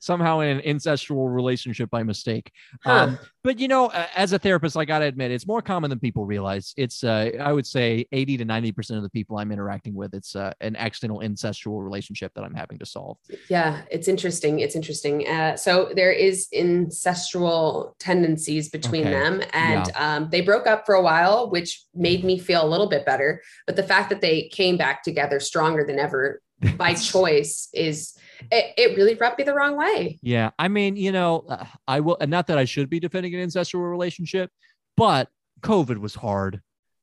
[0.00, 2.52] somehow in an incestual relationship by mistake?
[2.84, 2.92] Huh.
[2.92, 6.26] Um, but you know, as a therapist, I gotta admit, it's more common than people
[6.26, 6.72] realize.
[6.76, 10.14] It's uh, I would say 80 to 90 percent of the people I'm interacting with,
[10.14, 13.18] it's uh, an accidental incestual relationship that I'm having to solve.
[13.48, 14.60] Yeah, it's interesting.
[14.60, 15.26] It's interesting.
[15.26, 16.48] Uh, so there is
[16.86, 19.10] incestual tendencies between okay.
[19.10, 20.16] them, and yeah.
[20.16, 23.42] um, they broke up for a while, which made me feel a little bit better.
[23.66, 26.40] But the fact that they came back together stronger than ever
[26.76, 28.16] by choice is
[28.50, 30.18] it, it, really rubbed me the wrong way.
[30.22, 30.50] Yeah.
[30.58, 33.40] I mean, you know, uh, I will, and not that I should be defending an
[33.40, 34.50] ancestral relationship,
[34.96, 35.28] but
[35.62, 36.60] COVID was hard.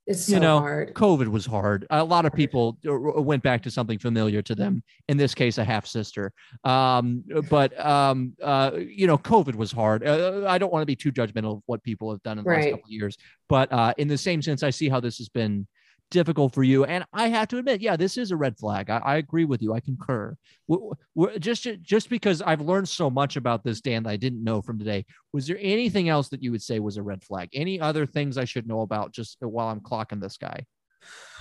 [0.09, 0.95] It's so you know, hard.
[0.95, 1.85] COVID was hard.
[1.91, 4.81] A lot of people went back to something familiar to them.
[5.07, 6.33] In this case, a half sister.
[6.63, 10.03] Um, but um, uh, you know, COVID was hard.
[10.05, 12.49] Uh, I don't want to be too judgmental of what people have done in the
[12.49, 12.57] right.
[12.57, 13.17] last couple of years,
[13.47, 15.67] but uh, in the same sense, I see how this has been
[16.09, 16.85] difficult for you.
[16.85, 18.89] And I have to admit, yeah, this is a red flag.
[18.89, 19.73] I, I agree with you.
[19.73, 20.35] I concur.
[20.67, 20.79] We're,
[21.15, 24.61] we're, just just because I've learned so much about this, Dan, that I didn't know
[24.61, 25.05] from today.
[25.33, 27.49] Was there anything else that you would say was a red flag?
[27.53, 30.65] Any other things I should know about just while I'm clocking this guy?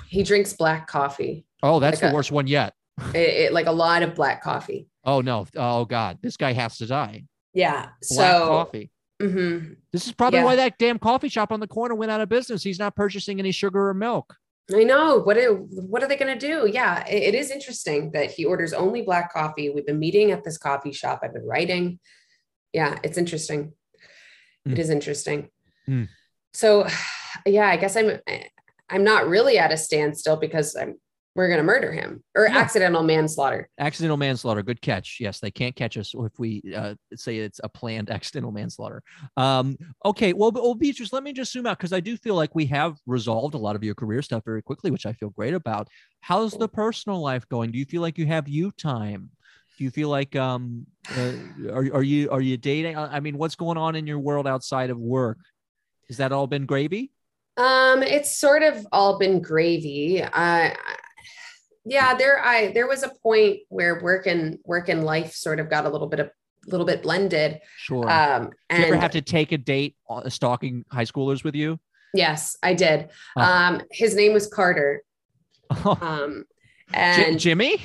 [0.08, 1.46] He drinks black coffee.
[1.62, 2.74] Oh, that's like the a, worst one yet.
[3.14, 4.88] It, it, like a lot of black coffee.
[5.04, 5.46] Oh no!
[5.56, 7.24] Oh God, this guy has to die.
[7.54, 7.82] Yeah.
[7.82, 8.90] Black so coffee.
[9.20, 9.72] Mm-hmm.
[9.92, 10.44] This is probably yeah.
[10.44, 12.62] why that damn coffee shop on the corner went out of business.
[12.62, 14.36] He's not purchasing any sugar or milk.
[14.74, 15.18] I know.
[15.18, 16.68] What are, what are they going to do?
[16.70, 19.70] Yeah, it, it is interesting that he orders only black coffee.
[19.70, 21.20] We've been meeting at this coffee shop.
[21.22, 21.98] I've been writing.
[22.72, 23.72] Yeah, it's interesting.
[24.66, 24.72] Mm.
[24.72, 25.48] It is interesting.
[25.88, 26.08] Mm.
[26.52, 26.86] So,
[27.46, 28.18] yeah, I guess I'm
[28.90, 30.98] I'm not really at a standstill because I'm
[31.38, 32.58] we're going to murder him or yeah.
[32.58, 33.68] accidental manslaughter.
[33.78, 34.60] Accidental manslaughter.
[34.60, 35.18] Good catch.
[35.20, 39.04] Yes, they can't catch us if we uh, say it's a planned accidental manslaughter.
[39.36, 40.32] Um, okay.
[40.32, 42.96] Well, well, Beatrice, let me just zoom out because I do feel like we have
[43.06, 45.86] resolved a lot of your career stuff very quickly, which I feel great about.
[46.22, 47.70] How's the personal life going?
[47.70, 49.30] Do you feel like you have you time?
[49.78, 51.34] Do you feel like um, uh,
[51.70, 52.98] are are you are you dating?
[52.98, 55.38] I mean, what's going on in your world outside of work?
[56.08, 57.12] Has that all been gravy?
[57.58, 60.22] Um, it's sort of all been gravy.
[60.22, 60.76] I
[61.88, 65.70] yeah there i there was a point where work and work and life sort of
[65.70, 66.26] got a little bit of
[66.66, 69.96] a little bit blended sure um and you ever have to take a date
[70.28, 71.78] stalking high schoolers with you
[72.14, 73.40] yes i did oh.
[73.40, 75.02] um his name was carter
[75.84, 76.44] um
[76.92, 77.80] and J- jimmy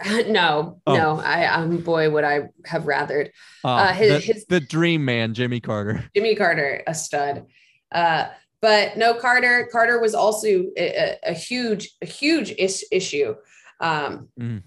[0.28, 0.96] no, oh.
[0.96, 1.18] no.
[1.18, 3.30] I um boy would I have rathered.
[3.64, 6.08] Uh, uh his, the, his the dream man, Jimmy Carter.
[6.14, 7.46] Jimmy Carter, a stud.
[7.90, 8.28] Uh
[8.60, 9.68] but no, Carter.
[9.70, 13.34] Carter was also a, a huge, a huge is- issue.
[13.80, 14.62] Um, mm.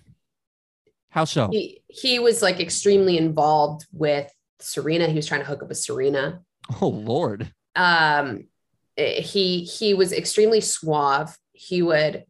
[1.10, 1.50] How so?
[1.52, 5.08] He he was like extremely involved with Serena.
[5.08, 6.42] He was trying to hook up with Serena.
[6.82, 7.52] Oh Lord.
[7.76, 8.48] Um,
[8.96, 11.36] he he was extremely suave.
[11.52, 12.24] He would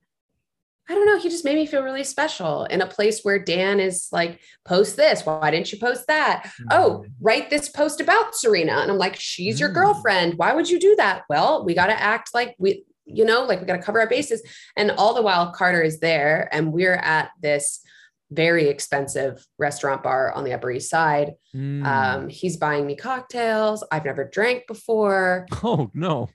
[0.91, 1.17] I don't know.
[1.17, 4.97] He just made me feel really special in a place where Dan is like, post
[4.97, 5.25] this.
[5.25, 6.43] Why didn't you post that?
[6.43, 6.67] Mm-hmm.
[6.71, 8.73] Oh, write this post about Serena.
[8.73, 9.75] And I'm like, she's your mm.
[9.75, 10.33] girlfriend.
[10.33, 11.23] Why would you do that?
[11.29, 14.09] Well, we got to act like we, you know, like we got to cover our
[14.09, 14.43] bases.
[14.75, 17.81] And all the while, Carter is there and we're at this
[18.29, 21.35] very expensive restaurant bar on the Upper East Side.
[21.55, 21.85] Mm.
[21.85, 25.47] Um, he's buying me cocktails I've never drank before.
[25.63, 26.27] Oh, no.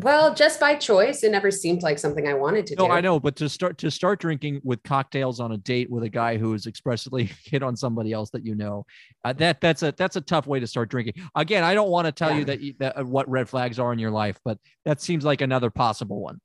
[0.00, 2.88] Well, just by choice, it never seemed like something I wanted to no, do.
[2.88, 6.02] No, I know, but to start to start drinking with cocktails on a date with
[6.04, 8.84] a guy who has expressly hit on somebody else that you know,
[9.24, 11.14] uh, that that's a that's a tough way to start drinking.
[11.34, 12.38] Again, I don't want to tell yeah.
[12.38, 15.24] you that, you, that uh, what red flags are in your life, but that seems
[15.24, 16.40] like another possible one.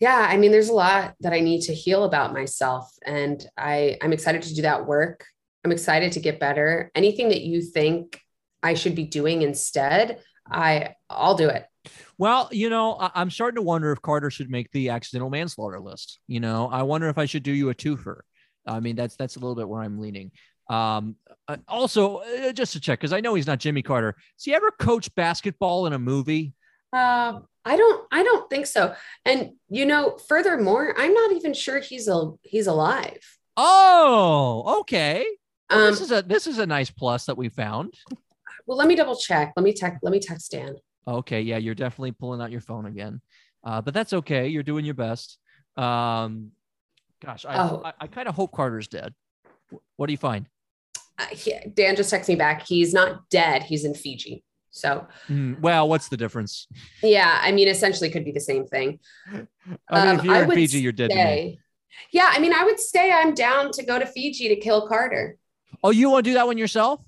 [0.00, 3.98] Yeah, I mean, there's a lot that I need to heal about myself, and I
[4.02, 5.24] I'm excited to do that work.
[5.64, 6.90] I'm excited to get better.
[6.94, 8.20] Anything that you think
[8.62, 10.20] I should be doing instead,
[10.50, 11.66] I I'll do it.
[12.18, 15.80] Well, you know, I- am starting to wonder if Carter should make the accidental manslaughter
[15.80, 16.18] list.
[16.26, 18.20] You know, I wonder if I should do you a twofer.
[18.66, 20.30] I mean, that's that's a little bit where I'm leaning.
[20.68, 21.16] Um,
[21.48, 24.14] uh, also, uh, just to check, because I know he's not Jimmy Carter.
[24.36, 26.52] Has he ever coached basketball in a movie?
[26.92, 28.06] Uh, I don't.
[28.12, 28.94] I don't think so.
[29.24, 33.18] And you know, furthermore, I'm not even sure he's a he's alive.
[33.56, 35.24] Oh, okay.
[35.70, 37.94] Well, Um, this is a this is a nice plus that we found.
[38.66, 39.52] well, let me double check.
[39.56, 40.00] Let me text.
[40.02, 40.76] Let me text Dan.
[41.06, 43.20] Okay, yeah, you're definitely pulling out your phone again,
[43.64, 44.48] uh, but that's okay.
[44.48, 45.38] You're doing your best.
[45.76, 46.52] Um,
[47.24, 47.82] gosh, I Oh.
[47.84, 49.14] I, I kind of hope Carter's dead.
[49.96, 50.46] What do you find?
[51.18, 52.66] Uh, he, Dan just texted me back.
[52.66, 53.62] He's not dead.
[53.62, 54.44] He's in Fiji.
[54.70, 56.68] So Hmm, well, what's the difference?
[57.02, 59.00] yeah, I mean, essentially, could be the same thing.
[59.26, 59.46] I mean,
[59.88, 61.56] Um, if you're I in Fiji, you're dead.
[62.12, 63.10] Yeah, I mean, I would stay.
[63.12, 65.36] I'm down to go to Fiji to kill Carter.
[65.82, 67.00] Oh, you want to do that one yourself?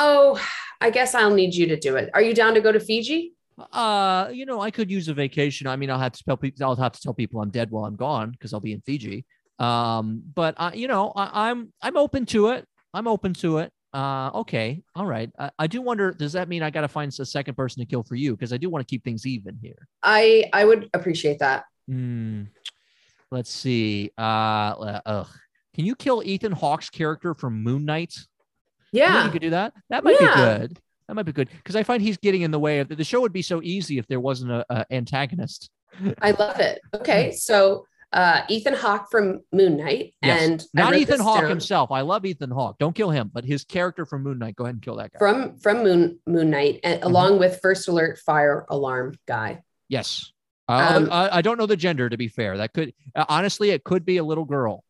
[0.00, 0.40] Oh,
[0.80, 2.10] I guess I'll need you to do it.
[2.14, 3.34] Are you down to go to Fiji?
[3.72, 5.66] Uh, you know, I could use a vacation.
[5.66, 6.66] I mean, I'll have to tell people.
[6.66, 9.26] I'll have to tell people I'm dead while I'm gone because I'll be in Fiji.
[9.58, 12.66] Um, but I, you know, I, I'm I'm open to it.
[12.94, 13.72] I'm open to it.
[13.92, 15.30] Uh, okay, all right.
[15.38, 16.12] I, I do wonder.
[16.12, 18.34] Does that mean I got to find a second person to kill for you?
[18.34, 19.86] Because I do want to keep things even here.
[20.02, 21.64] I I would appreciate that.
[21.86, 22.44] Hmm.
[23.30, 24.10] Let's see.
[24.16, 25.28] Uh, uh, ugh.
[25.74, 28.14] Can you kill Ethan Hawke's character from Moon Knight?
[28.92, 29.24] Yeah.
[29.24, 29.72] you could do that.
[29.88, 30.34] That might Yeah.
[30.34, 30.78] be good.
[31.08, 33.20] That might be good because I find he's getting in the way of the show.
[33.20, 35.68] Would be so easy if there wasn't a, a antagonist.
[36.22, 36.80] I love it.
[36.94, 40.42] Okay, so uh, Ethan Hawke from Moon Knight, Yes.
[40.42, 41.90] and Not Ethan Hawke himself.
[41.90, 42.78] I love Ethan Hawke.
[42.78, 44.54] Don't kill him, but his character from Moon Knight.
[44.54, 45.18] Go ahead and kill that guy.
[45.18, 49.62] from from Moon Moon Knight, and along with First Alert Fire Alarm guy.
[49.88, 50.30] yes.
[50.68, 52.08] Uh, Um, I, I don't know the gender.
[52.08, 54.84] To be fair, that could uh, honestly, it could be a little girl,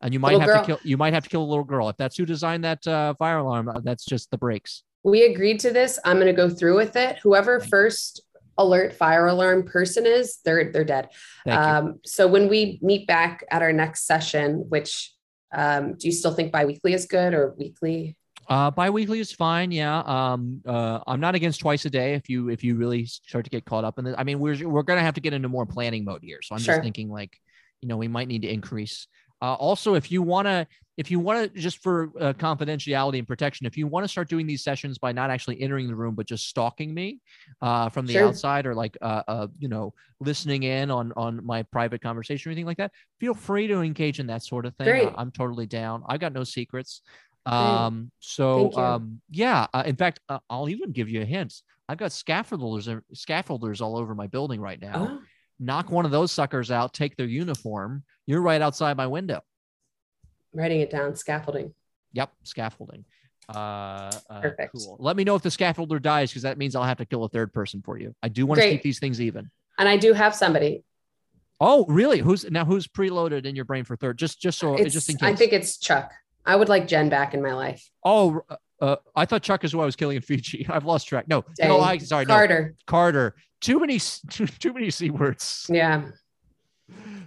[0.00, 0.60] and you might Little have girl.
[0.60, 0.78] to kill.
[0.84, 3.38] You might have to kill a little girl if that's who designed that uh, fire
[3.38, 3.68] alarm.
[3.68, 4.82] uh, That's just the breaks.
[5.04, 5.98] We agreed to this.
[6.04, 7.18] I'm going to go through with it.
[7.22, 8.20] Whoever First
[8.58, 11.08] Alert Fire Alarm person is, they're they're dead.
[11.46, 15.12] Um, so when we meet back at our next session, which
[15.54, 18.16] um, do you still think biweekly is good or weekly?
[18.48, 19.70] Uh, biweekly is fine.
[19.70, 19.98] Yeah.
[20.00, 23.50] Um, uh, I'm not against twice a day if you if you really start to
[23.50, 24.14] get caught up in it.
[24.18, 26.38] I mean, we're we're gonna have to get into more planning mode here.
[26.42, 26.74] So I'm Sure.
[26.74, 27.36] just thinking like,
[27.80, 29.06] you know, we might need to increase.
[29.40, 30.66] Uh, also, if you wanna
[30.96, 34.46] if you wanna just for uh, confidentiality and protection, if you want to start doing
[34.46, 37.20] these sessions by not actually entering the room but just stalking me
[37.62, 38.26] uh, from the Sure.
[38.26, 42.52] outside or like uh, uh, you know listening in on on my private conversation or
[42.52, 44.88] anything like that, feel free to engage in that sort of thing.
[44.88, 46.02] Uh, I'm totally down.
[46.08, 47.02] I've got no secrets.
[47.46, 49.66] Um, so um, yeah.
[49.72, 51.62] Uh, in fact, uh, I'll even give you a hint.
[51.88, 55.20] I've got scaffolders scaffolders all over my building right now.
[55.20, 55.22] Oh,
[55.60, 56.94] Knock one of those suckers out.
[56.94, 58.04] Take their uniform.
[58.26, 59.40] You're right outside my window.
[60.52, 61.16] writing it down.
[61.16, 61.74] Scaffolding.
[62.12, 63.04] Yep, scaffolding.
[63.48, 64.74] Uh, uh, Perfect.
[64.74, 64.96] Cool.
[65.00, 67.28] Let me know if the scaffolder dies because that means I'll have to kill a
[67.28, 68.14] third person for you.
[68.22, 69.50] I do want to keep these things even.
[69.78, 70.84] And I do have somebody.
[71.60, 72.18] Oh, really?
[72.20, 72.64] Who's now?
[72.64, 74.16] Who's preloaded in your brain for third?
[74.18, 75.28] Just, just so, It's, just in case.
[75.28, 76.12] I think it's Chuck.
[76.46, 77.88] I would like Jen back in my life.
[78.04, 80.66] Oh, uh, uh, I thought Chuck is who I was killing in Fiji.
[80.70, 81.26] I've lost track.
[81.28, 83.34] No, no, I sorry, no, Carter.
[83.60, 83.98] Too many,
[84.30, 85.66] too, too many c words.
[85.68, 86.04] Yeah.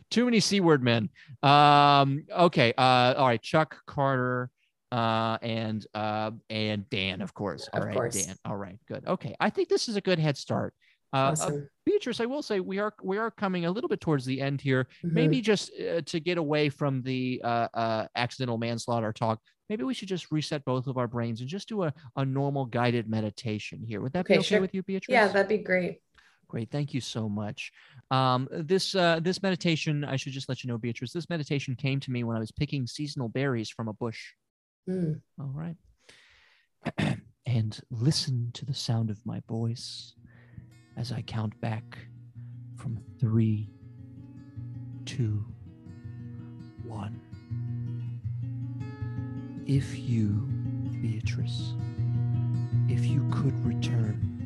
[0.09, 1.09] Too many c word men.
[1.43, 2.23] Um.
[2.31, 2.73] Okay.
[2.77, 3.13] Uh.
[3.17, 3.41] All right.
[3.41, 4.49] Chuck Carter.
[4.91, 5.37] Uh.
[5.41, 6.31] And uh.
[6.49, 7.69] And Dan, of course.
[7.73, 7.95] All Of right.
[7.95, 8.25] course.
[8.25, 8.35] Dan.
[8.45, 8.77] All right.
[8.87, 9.07] Good.
[9.07, 9.35] Okay.
[9.39, 10.73] I think this is a good head start.
[11.13, 11.69] Uh, uh, Awesome.
[11.85, 14.61] Beatrice, I will say we are we are coming a little bit towards the end
[14.61, 14.87] here.
[15.05, 15.11] Mhm.
[15.11, 19.93] Maybe just uh, to get away from the uh, uh, accidental manslaughter talk, maybe we
[19.93, 23.83] should just reset both of our brains and just do a, a normal guided meditation
[23.85, 23.99] here.
[24.01, 24.61] Would that be Okay, okay sure.
[24.61, 25.13] with you, Beatrice?
[25.13, 25.99] Yeah, that'd be great.
[26.51, 26.69] Great.
[26.69, 27.71] Thank you so much.
[28.11, 31.13] Um, this uh, this meditation, I should just let you know, Beatrice.
[31.13, 34.33] This meditation came to me when I was picking seasonal berries from a bush.
[34.85, 35.13] Hmm.
[35.39, 35.77] All right.
[37.45, 40.13] and listen to the sound of my voice
[40.97, 41.97] as I count back
[42.75, 43.69] from three,
[45.05, 45.45] two,
[46.85, 47.17] one.
[49.65, 50.49] If you,
[51.01, 51.75] Beatrice,
[52.89, 54.40] if you could return,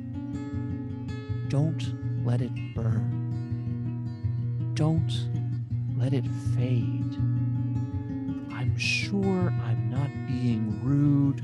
[1.49, 4.71] don't let it burn.
[4.73, 5.11] Don't
[5.97, 6.25] let it
[6.55, 7.15] fade.
[8.51, 11.43] I'm sure I'm not being rude,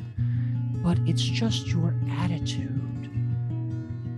[0.84, 3.10] but it's just your attitude.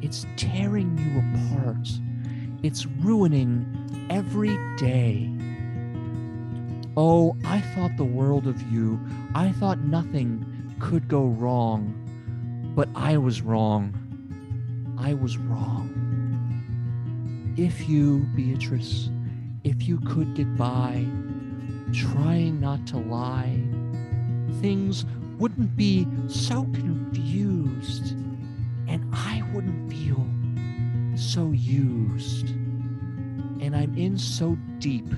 [0.02, 1.20] It's tearing you
[1.56, 1.88] apart.
[2.64, 5.30] It's ruining every day.
[6.96, 9.00] Oh, I thought the world of you.
[9.34, 10.46] I thought nothing
[10.80, 12.00] could go wrong.
[12.76, 14.03] But I was wrong.
[15.04, 15.90] I was wrong.
[17.58, 19.10] If you, Beatrice,
[19.66, 21.06] if you could get by,
[21.92, 23.62] trying not to lie,
[24.62, 25.06] things
[25.38, 28.12] wouldn't be so confused,
[28.88, 30.26] and I wouldn't feel
[31.18, 32.52] so used.
[33.62, 35.10] And I'm in so deep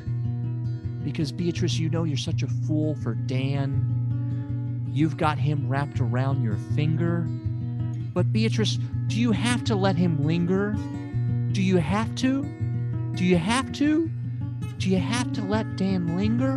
[1.03, 4.89] because, Beatrice, you know you're such a fool for Dan.
[4.91, 7.27] You've got him wrapped around your finger.
[8.15, 10.71] But, Beatrice, do you have to let him linger?
[11.51, 12.43] Do you have to?
[13.13, 14.09] Do you have to?
[14.77, 16.55] Do you have to let Dan linger?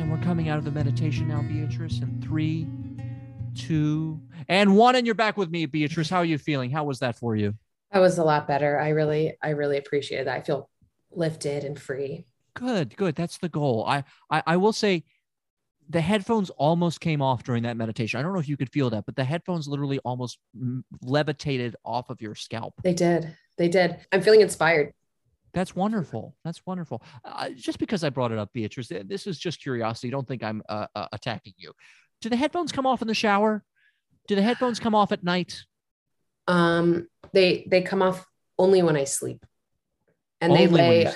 [0.00, 2.00] And we're coming out of the meditation now, Beatrice.
[2.00, 2.66] In three,
[3.54, 4.96] two, and one.
[4.96, 6.10] And you're back with me, Beatrice.
[6.10, 6.72] How are you feeling?
[6.72, 7.54] How was that for you?
[7.92, 8.80] That was a lot better.
[8.80, 10.36] I really, I really appreciate that.
[10.36, 10.68] I feel
[11.12, 12.26] lifted and free.
[12.54, 13.14] Good, good.
[13.14, 13.84] That's the goal.
[13.86, 15.04] I, I, I will say
[15.88, 18.20] the headphones almost came off during that meditation.
[18.20, 20.38] I don't know if you could feel that, but the headphones literally almost
[21.02, 22.74] levitated off of your scalp.
[22.82, 23.34] They did.
[23.56, 23.96] They did.
[24.12, 24.92] I'm feeling inspired.
[25.54, 26.36] That's wonderful.
[26.44, 27.02] That's wonderful.
[27.24, 30.10] Uh, just because I brought it up, Beatrice, this is just curiosity.
[30.10, 31.72] Don't think I'm uh, uh, attacking you.
[32.20, 33.64] Do the headphones come off in the shower?
[34.26, 35.62] Do the headphones come off at night?
[36.46, 38.26] Um, they they come off
[38.58, 39.44] only when I sleep,
[40.40, 41.12] and only they lay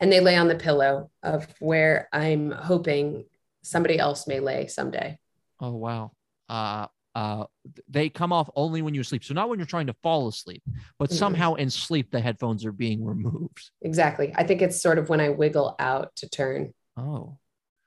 [0.00, 3.24] and they lay on the pillow of where I'm hoping
[3.64, 5.18] somebody else may lay someday.
[5.60, 6.12] Oh wow.
[6.48, 7.44] Uh, uh,
[7.88, 9.24] they come off only when you sleep.
[9.24, 10.62] So not when you're trying to fall asleep,
[10.98, 11.18] but mm-hmm.
[11.18, 13.70] somehow in sleep the headphones are being removed.
[13.82, 14.32] Exactly.
[14.36, 16.74] I think it's sort of when I wiggle out to turn.
[16.96, 17.38] Oh.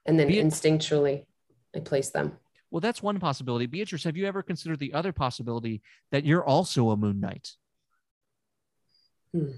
[0.06, 1.26] And then Be- instinctually
[1.76, 2.38] I place them.
[2.72, 3.66] Well, that's one possibility.
[3.66, 7.52] Beatrice, have you ever considered the other possibility that you're also a moon knight?
[9.34, 9.52] Hmm.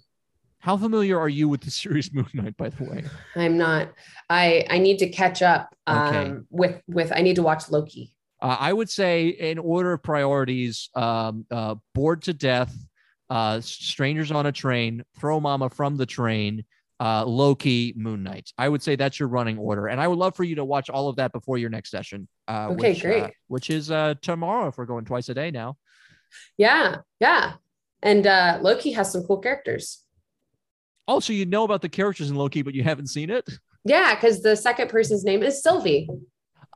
[0.60, 3.04] How familiar are you with the series Moon Knight, by the way?
[3.36, 3.90] I'm not.
[4.30, 6.34] I I need to catch up um, okay.
[6.50, 7.12] with with.
[7.16, 8.14] I need to watch Loki.
[8.42, 12.74] Uh, I would say, in order of priorities, um, uh, bored to death,
[13.30, 16.64] uh, strangers on a train, throw momma from the train,
[17.02, 18.52] uh, Loki, Moon Knight.
[18.58, 20.90] I would say that's your running order, and I would love for you to watch
[20.90, 22.28] all of that before your next session.
[22.48, 23.34] Uh, okay, which, uh, great.
[23.48, 25.78] which is uh, tomorrow if we're going twice a day now.
[26.58, 27.54] Yeah, yeah,
[28.02, 30.04] and uh, Loki has some cool characters.
[31.10, 33.50] Also, you know about the characters in Loki, but you haven't seen it.
[33.84, 36.08] Yeah, because the second person's name is Sylvie.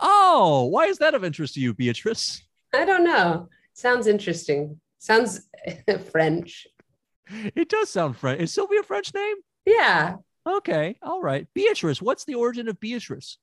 [0.02, 2.42] Oh, why is that of interest to you, Beatrice?
[2.74, 3.48] I don't know.
[3.74, 4.82] Sounds interesting.
[4.98, 5.48] Sounds
[6.12, 6.66] French.
[7.30, 8.42] It does sound French.
[8.42, 9.36] Is Sylvie a French name?
[9.68, 10.16] Yeah.
[10.50, 10.98] Okay.
[11.04, 11.48] All right.
[11.54, 12.02] Beatrice.
[12.02, 13.38] What's the origin of Beatrice?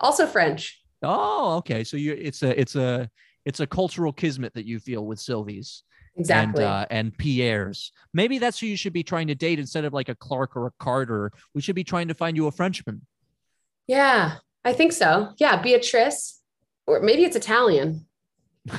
[0.00, 0.80] Also French.
[1.02, 1.84] Oh, okay.
[1.84, 3.10] So you it's a it's a
[3.44, 5.82] it's a cultural kismet that you feel with Sylvie's.
[6.16, 6.62] Exactly.
[6.62, 7.92] And, uh, and Pierre's.
[8.12, 10.66] Maybe that's who you should be trying to date instead of like a Clark or
[10.66, 11.32] a Carter.
[11.54, 13.02] We should be trying to find you a Frenchman.
[13.86, 15.32] Yeah, I think so.
[15.38, 16.40] Yeah, Beatrice,
[16.86, 18.06] or maybe it's Italian.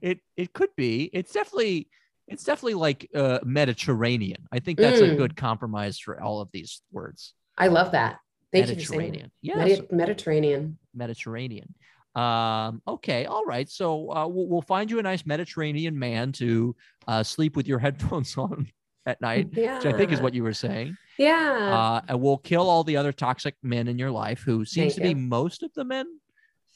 [0.00, 1.10] it it could be.
[1.12, 1.88] It's definitely
[2.28, 4.46] it's definitely like uh, Mediterranean.
[4.52, 5.12] I think that's mm.
[5.12, 7.34] a good compromise for all of these words.
[7.58, 8.18] I love that.
[8.52, 9.32] Thank Mediterranean.
[9.40, 9.54] you.
[9.54, 9.80] Mediterranean.
[9.80, 9.90] Yes.
[9.90, 10.78] Mediterranean.
[10.94, 11.74] Mediterranenean.
[12.14, 13.68] Um, okay, all right.
[13.68, 16.76] So uh, we'll, we'll, find you a nice Mediterranean man to
[17.08, 18.68] uh, sleep with your headphones on
[19.06, 19.78] at night, yeah.
[19.78, 20.96] which I think is what you were saying.
[21.18, 21.74] Yeah.
[21.74, 25.02] Uh, and we'll kill all the other toxic men in your life, who seems Thank
[25.02, 25.14] to you.
[25.14, 26.06] be most of the men.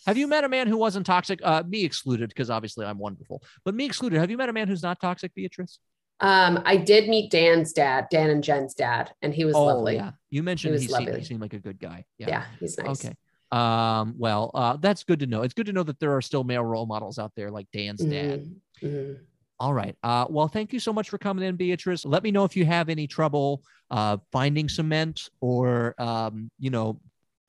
[0.06, 1.40] Have you met a man who wasn't toxic?
[1.42, 4.18] Uh, me excluded, because obviously I'm wonderful, but me excluded.
[4.18, 5.78] Have you met a man who's not toxic, Beatrice?
[6.20, 9.96] Um, I did meet Dan's dad, Dan and Jen's dad, and he was oh, lovely.
[9.96, 12.04] Yeah, you mentioned he, he, seemed, he, seemed, like a good guy.
[12.18, 13.04] Yeah, yeah he's nice.
[13.04, 13.14] Okay.
[13.52, 15.42] Um, well, uh, that's good to know.
[15.42, 18.00] It's good to know that there are still male role models out there like Dan's
[18.00, 18.10] mm-hmm.
[18.10, 18.50] dad.
[18.82, 19.22] Mm-hmm.
[19.58, 19.96] All right.
[20.02, 22.04] Uh, well, thank you so much for coming in, Beatrice.
[22.04, 27.00] Let me know if you have any trouble uh, finding cement or, um, you know,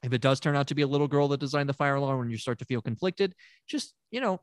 [0.03, 2.19] if it does turn out to be a little girl that designed the fire alarm
[2.19, 3.33] when you start to feel conflicted,
[3.67, 4.39] just, you know,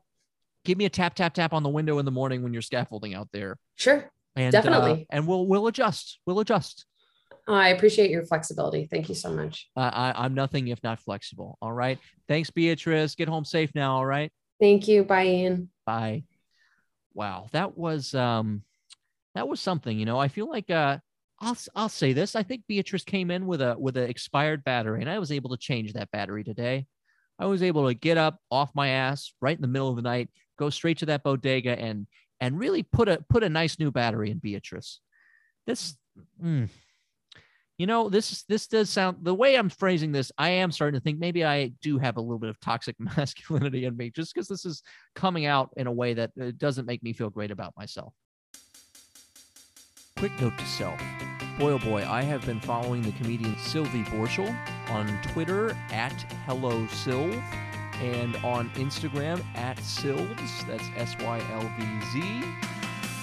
[0.63, 3.15] give me a tap, tap, tap on the window in the morning when you're scaffolding
[3.15, 3.57] out there.
[3.75, 4.11] Sure.
[4.35, 5.07] And, Definitely.
[5.09, 6.19] Uh, and we'll, we'll adjust.
[6.25, 6.85] We'll adjust.
[7.47, 8.87] Oh, I appreciate your flexibility.
[8.89, 9.69] Thank you so much.
[9.75, 11.57] Uh, I, I'm nothing if not flexible.
[11.61, 11.99] All right.
[12.27, 13.13] Thanks, Beatrice.
[13.13, 13.97] Get home safe now.
[13.97, 14.31] All right.
[14.59, 15.03] Thank you.
[15.03, 15.69] Bye, Ian.
[15.85, 16.23] Bye.
[17.13, 18.63] Wow, that was um,
[19.35, 19.97] that was something.
[19.97, 20.97] You know, I feel like uh,
[21.39, 22.35] I'll I'll say this.
[22.35, 25.51] I think Beatrice came in with a with an expired battery, and I was able
[25.51, 26.87] to change that battery today.
[27.37, 30.01] I was able to get up off my ass right in the middle of the
[30.01, 32.07] night, go straight to that bodega, and
[32.41, 34.99] and really put a put a nice new battery in Beatrice.
[35.67, 35.95] This.
[36.41, 36.69] Mm,
[37.77, 41.03] you know this this does sound the way i'm phrasing this i am starting to
[41.03, 44.47] think maybe i do have a little bit of toxic masculinity in me just because
[44.47, 44.81] this is
[45.15, 48.13] coming out in a way that uh, doesn't make me feel great about myself.
[50.17, 50.99] Quick note to self.
[51.59, 54.53] Boy oh boy i have been following the comedian sylvie borschel
[54.89, 56.11] on twitter at
[56.45, 57.33] hello sylv
[58.01, 62.43] and on instagram at sylvz that's s-y-l-v-z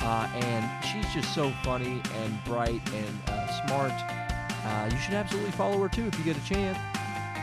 [0.03, 4.22] uh, and she's just so funny and bright and uh, smart
[4.65, 6.79] uh, you should absolutely follow her too if you get a chance.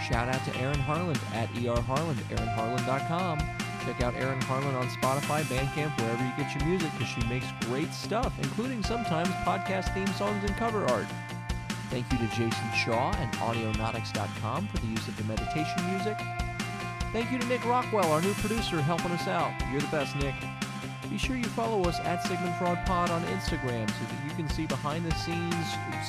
[0.08, 3.40] Shout out to Erin Harland at ER Harland, erinharland.com.
[3.86, 7.46] Check out Erin Harland on Spotify, Bandcamp, wherever you get your music, because she makes
[7.66, 11.08] great stuff, including sometimes podcast theme songs and cover art.
[11.90, 16.18] Thank you to Jason Shaw and Audionautix.com for the use of the meditation music.
[17.12, 19.52] Thank you to Nick Rockwell, our new producer, helping us out.
[19.72, 20.36] You're the best, Nick.
[21.10, 24.48] Be sure you follow us at Sigmund Fraud Pod on Instagram so that you can
[24.48, 25.66] see behind the scenes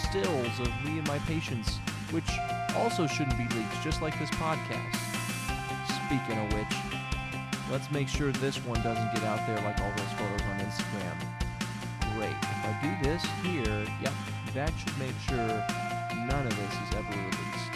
[0.09, 1.78] stills of me and my patients,
[2.11, 2.28] which
[2.76, 4.96] also shouldn't be leaked, just like this podcast.
[6.07, 6.76] speaking of which,
[7.70, 11.16] let's make sure this one doesn't get out there like all those photos on Instagram.
[12.16, 12.36] Great.
[12.42, 14.12] If I do this here, yep,
[14.53, 15.64] that should make sure
[16.26, 17.70] none of this is ever released.